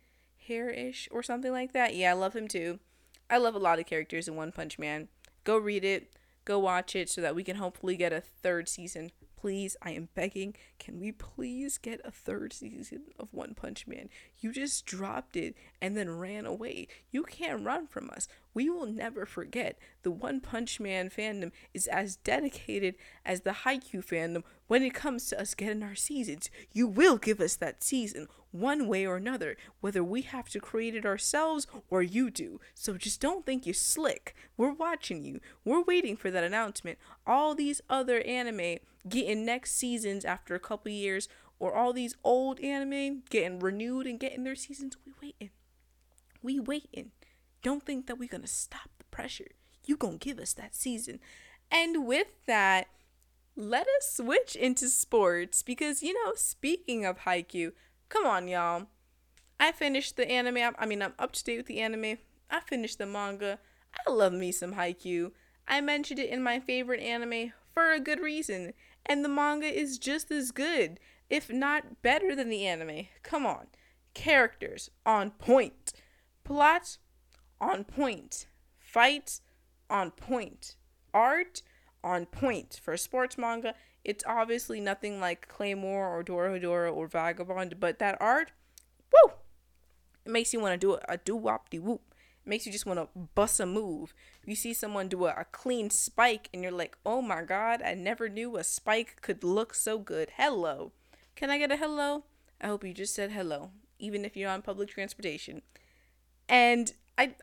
[0.49, 1.95] hair ish or something like that.
[1.95, 2.81] Yeah, I love him too.
[3.29, 5.09] I love a lot of characters in One Punch Man.
[5.45, 9.13] Go read it, go watch it so that we can hopefully get a third season
[9.41, 14.11] please, I am begging, can we please get a third season of One Punch Man?
[14.39, 16.89] You just dropped it and then ran away.
[17.11, 18.29] You can't run from us.
[18.53, 24.05] We will never forget the One Punch Man fandom is as dedicated as the Haikyuu
[24.05, 26.51] fandom when it comes to us getting our seasons.
[26.73, 30.95] You will give us that season one way or another, whether we have to create
[30.95, 32.61] it ourselves or you do.
[32.75, 34.35] So just don't think you're slick.
[34.57, 35.41] We're watching you.
[35.65, 36.99] We're waiting for that announcement.
[37.27, 42.59] All these other anime getting next seasons after a couple years, or all these old
[42.61, 44.97] anime getting renewed and getting their seasons.
[45.05, 45.51] We waiting.
[46.43, 47.13] We waiting.
[47.63, 49.53] Don't think that we're gonna stop the pressure.
[49.85, 51.21] You gonna give us that season.
[51.71, 52.89] And with that,
[53.57, 57.73] let us switch into sports because you know, speaking of Haikyuu,
[58.09, 58.87] come on y'all.
[59.59, 60.75] I finished the anime.
[60.79, 62.19] I mean, I'm up to date with the anime.
[62.51, 63.59] I finished the manga.
[64.07, 65.33] I love me some Haikyuu.
[65.69, 68.73] I mentioned it in my favorite anime for a good reason
[69.07, 73.07] and the manga is just as good, if not better than the anime.
[73.23, 73.67] Come on.
[74.15, 75.93] Characters on point.
[76.45, 76.99] Plot
[77.61, 78.47] on point.
[78.79, 79.41] Fight
[79.89, 80.77] on point.
[81.13, 81.63] Art
[82.03, 82.81] on point.
[82.83, 88.17] For sports manga, it's obviously nothing like Claymore or Dora Dorohedoro or Vagabond, but that
[88.21, 88.53] art,
[89.13, 89.33] woo!
[90.25, 92.03] It makes you want to do a, a doo wop de whoop
[92.45, 94.15] It makes you just want to bust a move.
[94.47, 97.95] You see someone do a, a, clean spike and you're like, oh my god, I
[97.95, 100.31] never knew a spike could look so good.
[100.37, 100.93] Hello.
[101.37, 102.25] Can I get a hello?
[102.61, 105.63] I hope you just said hello, even if you're on public transportation.
[106.49, 107.35] And I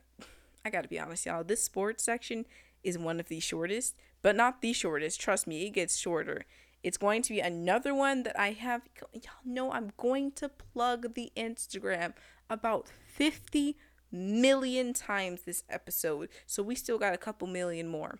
[0.68, 2.44] I gotta be honest, y'all, this sports section
[2.84, 5.18] is one of the shortest, but not the shortest.
[5.18, 6.44] Trust me, it gets shorter.
[6.82, 8.82] It's going to be another one that I have.
[9.14, 12.12] Y'all know I'm going to plug the Instagram
[12.50, 13.78] about 50
[14.12, 18.18] million times this episode, so we still got a couple million more.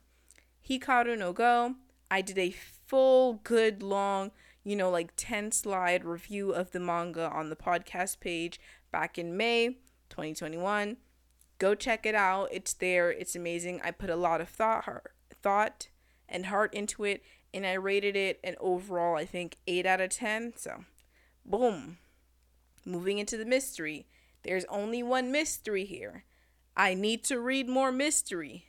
[0.66, 1.74] Hikaru no Go,
[2.10, 2.54] I did a
[2.86, 4.30] full, good, long,
[4.64, 8.58] you know, like 10 slide review of the manga on the podcast page
[8.90, 9.76] back in May
[10.08, 10.96] 2021.
[11.58, 12.48] Go check it out.
[12.52, 13.10] It's there.
[13.10, 13.80] It's amazing.
[13.82, 15.88] I put a lot of thought, heart, thought
[16.28, 20.10] and heart into it, and I rated it an overall, I think, 8 out of
[20.10, 20.54] 10.
[20.56, 20.84] So,
[21.44, 21.98] boom.
[22.84, 24.06] Moving into the mystery.
[24.44, 26.24] There's only one mystery here.
[26.76, 28.66] I need to read more mystery.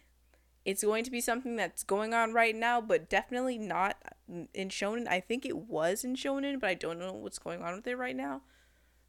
[0.65, 3.97] It's going to be something that's going on right now, but definitely not
[4.27, 5.07] in Shonen.
[5.07, 7.97] I think it was in Shonen, but I don't know what's going on with it
[7.97, 8.41] right now.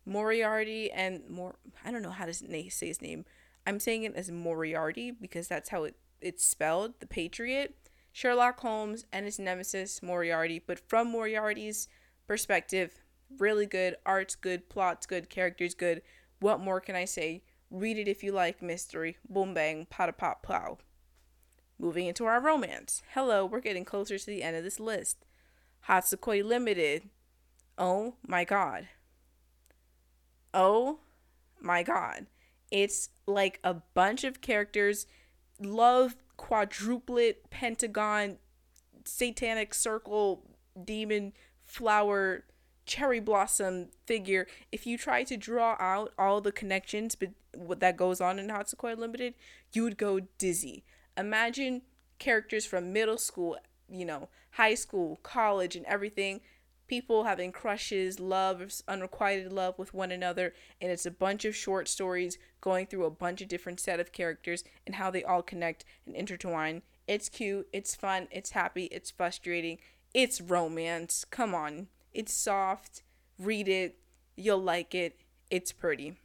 [0.06, 3.24] Moriarty and more I don't know how to say his name.
[3.70, 7.76] I'm saying it as Moriarty because that's how it, it's spelled, the Patriot.
[8.11, 11.87] Sherlock Holmes and his nemesis Moriarty, but from Moriarty's
[12.26, 13.04] perspective,
[13.38, 16.02] really good, art's good, plot's good, characters good,
[16.40, 17.44] what more can I say?
[17.70, 19.18] Read it if you like mystery.
[19.28, 20.78] Boom bang, pada pop pow.
[21.78, 23.04] Moving into our romance.
[23.14, 25.24] Hello, we're getting closer to the end of this list.
[25.88, 27.09] Hatsukoi Limited.
[27.78, 28.88] Oh my god.
[30.52, 30.98] Oh
[31.61, 32.26] my god.
[32.70, 35.07] It's like a bunch of characters,
[35.61, 38.38] love, quadruplet, pentagon,
[39.05, 40.42] satanic circle,
[40.84, 41.32] demon,
[41.64, 42.44] flower,
[42.90, 47.97] cherry blossom figure, if you try to draw out all the connections but what that
[47.97, 49.34] goes on in Hatsukoi Limited,
[49.72, 50.84] you would go dizzy.
[51.16, 51.82] Imagine
[52.18, 53.57] characters from middle school,
[53.88, 56.40] you know, high school, college, and everything.
[56.91, 61.86] People having crushes, love, unrequited love with one another, and it's a bunch of short
[61.86, 65.84] stories going through a bunch of different set of characters and how they all connect
[66.05, 66.82] and intertwine.
[67.07, 69.78] It's cute, it's fun, it's happy, it's frustrating,
[70.12, 71.24] it's romance.
[71.30, 71.86] Come on.
[72.12, 73.05] It's soft.
[73.38, 73.97] Read it.
[74.34, 75.20] You'll like it.
[75.49, 76.18] It's pretty.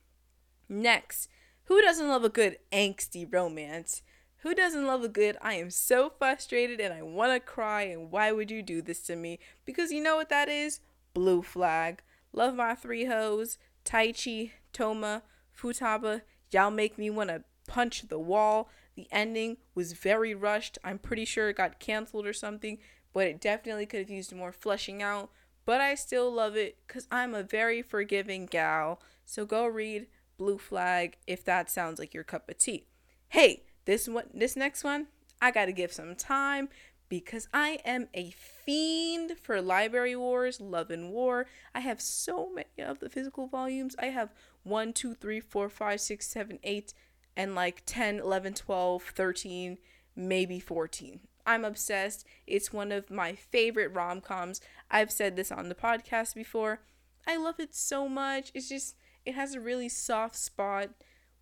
[0.68, 1.30] Next,
[1.66, 4.01] who doesn't love a good angsty romance?
[4.45, 8.11] Who doesn't love a good, I am so frustrated and I want to cry and
[8.11, 9.39] why would you do this to me?
[9.65, 10.81] Because you know what that is?
[11.15, 12.03] Blue Flag.
[12.31, 15.23] Love my three hoes, Taichi, Toma,
[15.59, 16.21] Futaba.
[16.51, 18.69] Y'all make me want to punch the wall.
[18.95, 20.77] The ending was very rushed.
[20.83, 22.77] I'm pretty sure it got canceled or something,
[23.13, 25.31] but it definitely could have used more fleshing out.
[25.65, 29.01] But I still love it because I'm a very forgiving gal.
[29.25, 30.05] So go read
[30.37, 32.85] Blue Flag if that sounds like your cup of tea.
[33.29, 35.07] Hey, this one, this next one,
[35.41, 36.69] I gotta give some time
[37.09, 41.45] because I am a fiend for Library Wars, Love and War.
[41.73, 43.95] I have so many of the physical volumes.
[43.99, 44.33] I have
[44.63, 46.93] 1, 2, 3, 4, 5, 6, 7, 8,
[47.38, 49.77] and like 10, 11, 12, 13,
[50.15, 51.19] maybe 14.
[51.45, 52.25] I'm obsessed.
[52.47, 54.61] It's one of my favorite rom coms.
[54.89, 56.81] I've said this on the podcast before.
[57.27, 58.51] I love it so much.
[58.55, 60.89] It's just, it has a really soft spot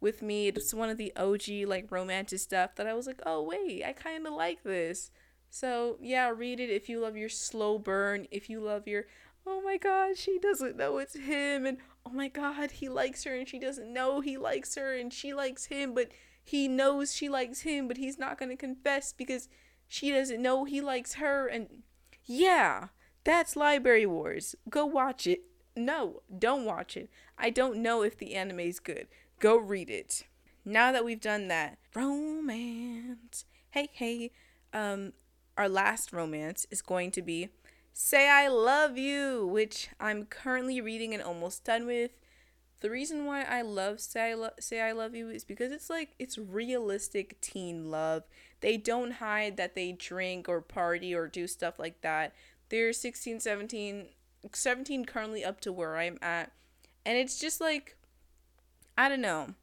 [0.04, 0.50] with me.
[0.50, 3.94] It's one of the OG like romantic stuff that I was like, oh wait, I
[3.94, 5.10] kind of like this.
[5.50, 8.28] So yeah, read it if you love your slow burn.
[8.30, 9.06] If you love your,
[9.48, 13.34] oh my god, she doesn't know it's him, and oh my god, he likes her
[13.34, 16.10] and she doesn't know he likes her, and she likes him, but
[16.44, 19.48] he knows she likes him, but he's not gonna confess because
[19.88, 21.84] she doesn't know he likes her, and
[22.26, 22.88] yeah,
[23.24, 24.56] that's Library Wars.
[24.70, 25.44] Go watch it.
[25.76, 27.10] No, don't watch it.
[27.38, 29.08] I don't know if the anime is good.
[29.44, 30.24] Go read it.
[30.64, 33.44] Now that we've done that, romance.
[33.72, 34.32] Hey, hey.
[34.72, 35.12] Um,
[35.58, 37.50] our last romance is going to be
[37.92, 42.12] Say I Love You, which I'm currently reading and almost done with.
[42.80, 45.90] The reason why I love Say I, Lo- Say I Love You is because it's
[45.90, 48.24] like it's realistic teen love.
[48.62, 52.34] They don't hide that they drink or party or do stuff like that.
[52.70, 54.06] They're 16, 17,
[54.54, 56.54] 17 currently up to where I'm at.
[57.06, 57.98] And it's just like
[58.98, 59.56] I don't know.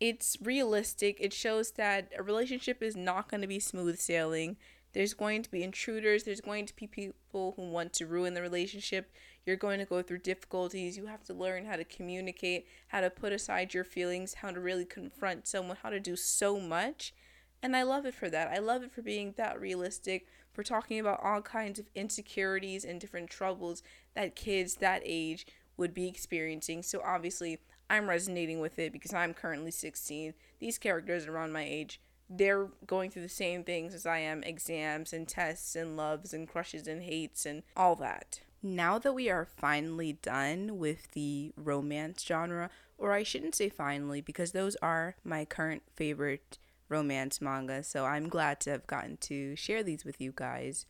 [0.00, 1.18] It's realistic.
[1.20, 4.56] It shows that a relationship is not going to be smooth sailing.
[4.92, 6.24] There's going to be intruders.
[6.24, 9.12] There's going to be people who want to ruin the relationship.
[9.46, 10.96] You're going to go through difficulties.
[10.96, 14.60] You have to learn how to communicate, how to put aside your feelings, how to
[14.60, 17.14] really confront someone, how to do so much.
[17.62, 18.48] And I love it for that.
[18.48, 23.00] I love it for being that realistic, for talking about all kinds of insecurities and
[23.00, 23.82] different troubles
[24.14, 25.46] that kids that age
[25.76, 26.82] would be experiencing.
[26.82, 27.58] So obviously,
[27.90, 30.32] I'm resonating with it because I'm currently 16.
[30.60, 35.12] These characters around my age, they're going through the same things as I am exams
[35.12, 38.40] and tests and loves and crushes and hates and all that.
[38.62, 44.20] Now that we are finally done with the romance genre, or I shouldn't say finally
[44.20, 49.56] because those are my current favorite romance manga, so I'm glad to have gotten to
[49.56, 50.86] share these with you guys.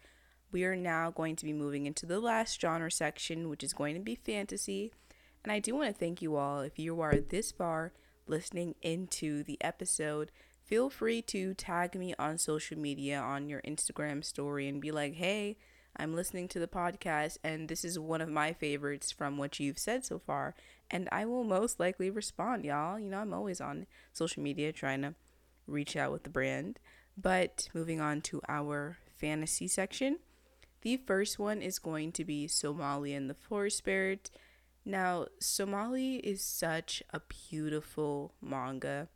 [0.53, 3.95] We are now going to be moving into the last genre section, which is going
[3.95, 4.93] to be fantasy.
[5.45, 6.61] And I do want to thank you all.
[6.61, 7.93] If you are this far
[8.27, 10.31] listening into the episode,
[10.65, 15.15] feel free to tag me on social media on your Instagram story and be like,
[15.15, 15.57] hey,
[15.97, 19.79] I'm listening to the podcast and this is one of my favorites from what you've
[19.79, 20.55] said so far.
[20.91, 22.99] And I will most likely respond, y'all.
[22.99, 25.15] You know, I'm always on social media trying to
[25.67, 26.79] reach out with the brand.
[27.17, 30.19] But moving on to our fantasy section,
[30.83, 34.31] the first one is going to be Somali and the Forest Spirit.
[34.91, 39.07] Now, Somali is such a beautiful manga.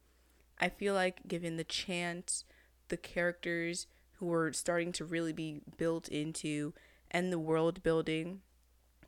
[0.57, 2.45] I feel like, given the chance,
[2.91, 6.75] the characters who were starting to really be built into,
[7.11, 8.43] and the world building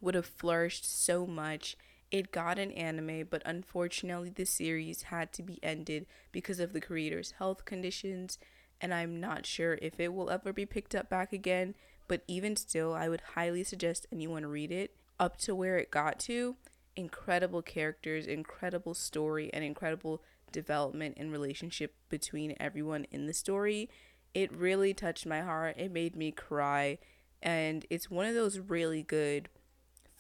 [0.01, 1.77] would have flourished so much.
[2.11, 6.81] It got an anime, but unfortunately, the series had to be ended because of the
[6.81, 8.41] creator's health conditions,
[8.81, 11.77] and I'm not sure if it will ever be picked up back again.
[12.09, 16.19] But even still, I would highly suggest anyone read it up to where it got
[16.21, 16.57] to,
[16.95, 23.89] incredible characters, incredible story, and incredible development and relationship between everyone in the story.
[24.35, 25.77] It really touched my heart.
[25.79, 26.99] It made me cry.
[27.43, 29.49] And it's one of those really good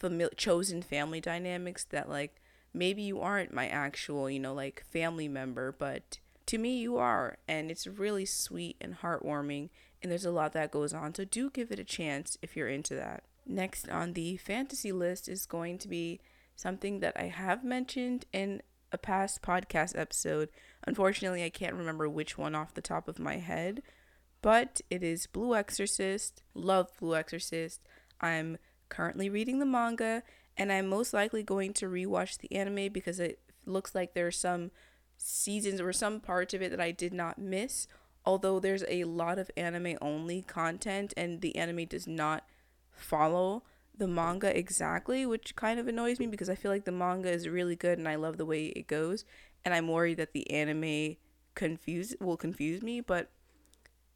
[0.00, 2.40] fami- chosen family dynamics that, like,
[2.74, 7.38] maybe you aren't my actual, you know, like family member, but to me, you are.
[7.48, 9.70] And it's really sweet and heartwarming.
[10.02, 11.14] And there's a lot that goes on.
[11.14, 13.24] So do give it a chance if you're into that.
[13.46, 16.20] Next on the fantasy list is going to be
[16.56, 20.48] something that I have mentioned in a past podcast episode.
[20.86, 23.82] Unfortunately, I can't remember which one off the top of my head,
[24.42, 26.42] but it is Blue Exorcist.
[26.54, 27.80] Love Blue Exorcist.
[28.20, 30.22] I'm currently reading the manga,
[30.56, 34.32] and I'm most likely going to rewatch the anime because it looks like there are
[34.32, 34.70] some
[35.18, 37.86] seasons or some parts of it that I did not miss.
[38.24, 42.44] Although there's a lot of anime only content, and the anime does not
[42.96, 43.62] follow
[43.96, 47.48] the manga exactly, which kind of annoys me because I feel like the manga is
[47.48, 49.24] really good and I love the way it goes,
[49.64, 51.16] and I'm worried that the anime
[51.54, 53.00] confuse will confuse me.
[53.00, 53.30] But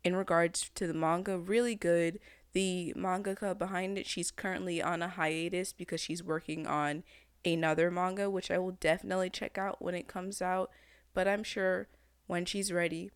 [0.05, 2.19] in regards to the manga, really good.
[2.53, 7.05] The mangaka behind it, she's currently on a hiatus because she's working on
[7.45, 10.71] another manga, which I will definitely check out when it comes out.
[11.15, 11.89] But I'm sure
[12.27, 13.11] when she's ready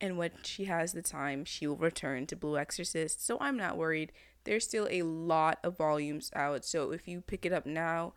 [0.00, 3.24] and when she has the time, she will return to Blue Exorcist.
[3.24, 4.12] So I'm not worried.
[4.44, 6.64] There's still a lot of volumes out.
[6.64, 8.14] So if you pick it up now,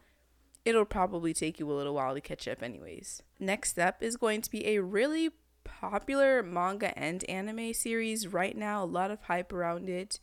[0.63, 3.23] it'll probably take you a little while to catch up, anyways.
[3.39, 5.31] Next up is going to be a really
[5.63, 10.19] popular manga and anime series right now, a lot of hype around it.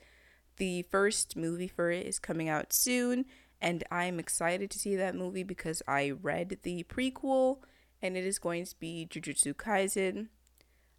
[0.57, 3.27] The first movie for it is coming out soon,
[3.61, 7.59] and I'm excited to see that movie because I read the prequel
[8.01, 10.29] and it is going to be Jujutsu Kaisen.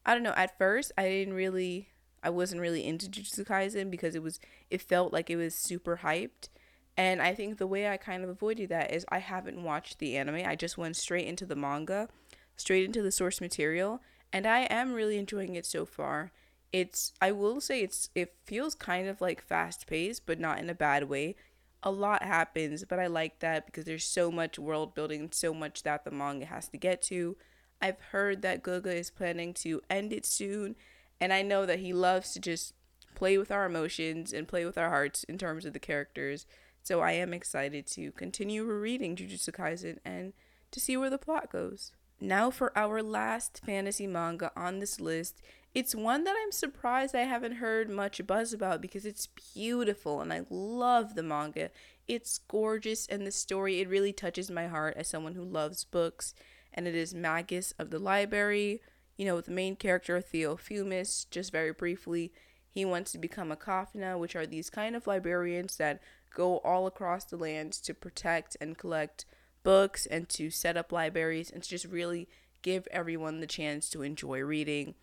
[0.10, 1.90] I don't know, at first I didn't really
[2.24, 4.40] I wasn't really into Jujutsu Kaisen because it was
[4.72, 6.50] it felt like it was super hyped.
[6.98, 10.18] And I think the way I kind of avoided that is I haven't watched the
[10.18, 10.42] anime.
[10.48, 12.10] I just went straight into the manga,
[12.58, 14.02] straight into the source material,
[14.34, 16.32] and I am really enjoying it so far.
[16.74, 20.72] It's I will say it's it feels kind of like fast paced, but not in
[20.72, 21.36] a bad way.
[21.84, 25.84] A lot happens, but I like that because there's so much world building so much
[25.84, 27.38] that the manga has to get to.
[27.82, 30.76] I've heard that Gege is planning to end it soon,
[31.20, 32.74] and I know that he loves to just
[33.16, 36.46] play with our emotions and play with our hearts in terms of the characters.
[36.84, 40.34] So I am excited to continue rereading Jujutsu Kaisen and
[40.72, 41.92] to see where the plot goes.
[42.22, 45.42] Now, for our last fantasy manga on this list,
[45.74, 50.34] it's one that I'm surprised I haven't heard much buzz about because it's beautiful and
[50.34, 51.70] I love the manga.
[52.08, 56.34] It's gorgeous and the story, it really touches my heart as someone who loves books.
[56.80, 58.82] And it is Magus of the Library,
[59.18, 62.32] you know, with the main character, Theophilus, just very briefly.
[62.70, 66.02] He wants to become a Kafna, which are these kind of librarians that
[66.34, 69.26] go all across the land to protect and collect
[69.62, 72.30] books and to set up libraries and to just really
[72.62, 74.96] give everyone the chance to enjoy reading.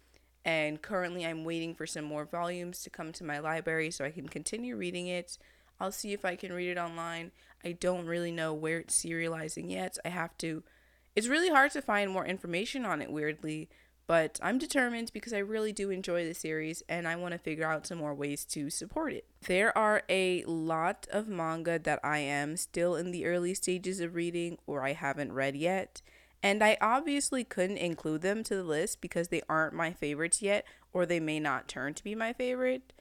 [0.47, 4.12] And currently, I'm waiting for some more volumes to come to my library so I
[4.12, 5.37] can continue reading it.
[5.79, 7.33] I'll see if I can read it online.
[7.62, 9.99] I don't really know where it's serializing yet.
[10.07, 10.62] I have to.
[11.16, 13.68] It's really hard to find more information on it, weirdly.
[14.06, 17.68] But I'm determined because I really do enjoy the series and I want to figure
[17.68, 19.24] out some more ways to support it.
[19.48, 24.14] There are a lot of manga that I am still in the early stages of
[24.14, 26.02] reading or I haven't read yet.
[26.40, 30.64] And I obviously couldn't include them to the list because they aren't my favorites yet
[30.92, 32.92] or they may not turn to be my favorite.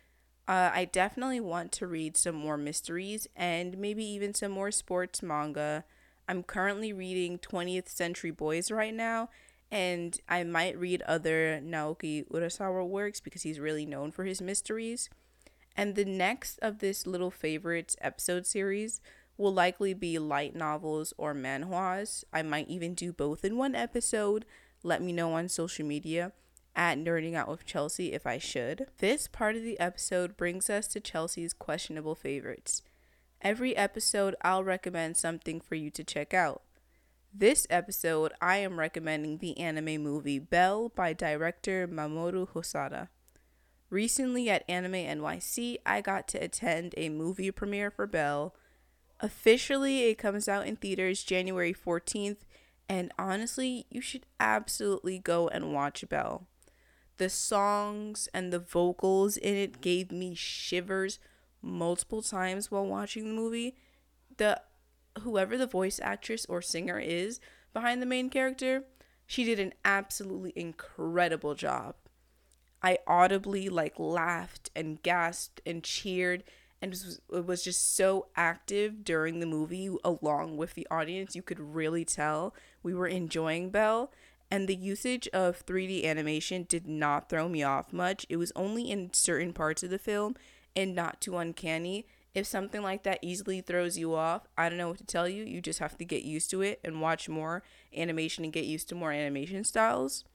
[0.48, 5.22] Uh, I definitely want to read some more mysteries and maybe even some more sports
[5.22, 5.84] manga.
[6.28, 9.30] I'm currently reading 20th Century Boys right now,
[9.72, 15.10] and I might read other Naoki Urasawa works because he's really known for his mysteries.
[15.76, 19.02] And the next of this little favorites episode series
[19.38, 22.24] will likely be light novels or manhwas.
[22.32, 24.46] I might even do both in one episode.
[24.84, 26.32] Let me know on social media
[26.76, 28.88] at Nerding Out with Chelsea if I should.
[29.00, 32.82] This part of the episode brings us to Chelsea's questionable favorites.
[33.46, 36.64] Every episode, I'll recommend something for you to check out.
[37.32, 43.10] This episode, I am recommending the anime movie Belle by director Mamoru Hosoda.
[43.92, 48.56] Recently at Anime NYC, I got to attend a movie premiere for Belle.
[49.20, 52.40] Officially, it comes out in theaters January 14th,
[52.90, 56.48] and honestly, you should absolutely go and watch Belle.
[57.18, 61.20] The songs and the vocals in it gave me shivers
[61.66, 63.76] multiple times while watching the movie.
[64.38, 64.62] The
[65.22, 67.40] whoever the voice actress or singer is
[67.74, 68.84] behind the main character,
[69.26, 71.96] she did an absolutely incredible job.
[72.82, 76.44] I audibly like laughed and gasped and cheered
[76.82, 81.36] and was, it was just so active during the movie along with the audience.
[81.36, 82.54] You could really tell
[82.84, 84.12] we were enjoying Belle
[84.52, 88.26] and the usage of 3D animation did not throw me off much.
[88.30, 90.36] It was only in certain parts of the film
[90.76, 92.06] and not too uncanny
[92.36, 95.46] if something like that easily throws you off, I don't know what to tell you.
[95.46, 97.64] You just have to get used to it and watch more
[97.96, 100.26] animation and get used to more animation styles.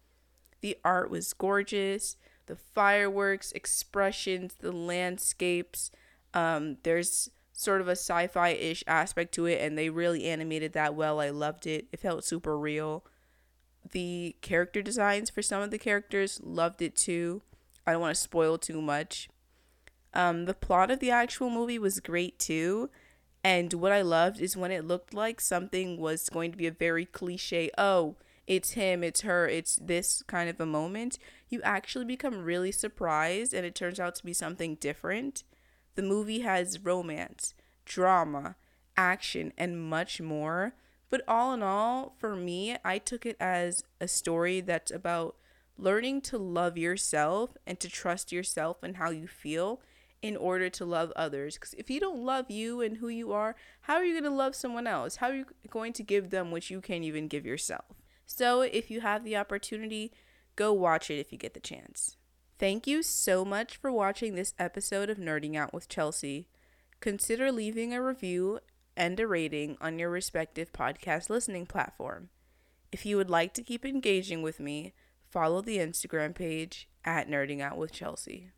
[0.62, 2.16] The art was gorgeous.
[2.46, 5.90] The fireworks, expressions, the landscapes.
[6.32, 10.72] Um, there's sort of a sci fi ish aspect to it, and they really animated
[10.72, 11.20] that well.
[11.20, 11.86] I loved it.
[11.92, 13.04] It felt super real.
[13.92, 17.42] The character designs for some of the characters, loved it too.
[17.86, 19.28] I don't want to spoil too much,
[20.14, 22.90] um, the plot of the actual movie was great too.
[23.42, 26.72] And what I loved is when it looked like something was going to be a
[26.72, 32.04] very cliche, oh, it's him, it's her, it's this kind of a moment, you actually
[32.04, 35.44] become really surprised and it turns out to be something different.
[35.94, 37.54] The movie has romance,
[37.84, 38.56] drama,
[38.96, 40.74] action, and much more.
[41.10, 45.36] But all in all, for me, I took it as a story that's about
[45.78, 49.80] learning to love yourself and to trust yourself and how you feel
[50.22, 51.54] in order to love others.
[51.54, 54.36] Because if you don't love you and who you are, how are you going to
[54.36, 55.16] love someone else?
[55.16, 57.96] How are you going to give them what you can't even give yourself?
[58.26, 60.12] So if you have the opportunity,
[60.56, 62.16] go watch it if you get the chance.
[62.58, 66.48] Thank you so much for watching this episode of Nerding Out with Chelsea.
[67.00, 68.60] Consider leaving a review
[68.96, 72.28] and a rating on your respective podcast listening platform.
[72.92, 74.92] If you would like to keep engaging with me,
[75.30, 78.48] follow the Instagram page at Nerding Out with Chelsea.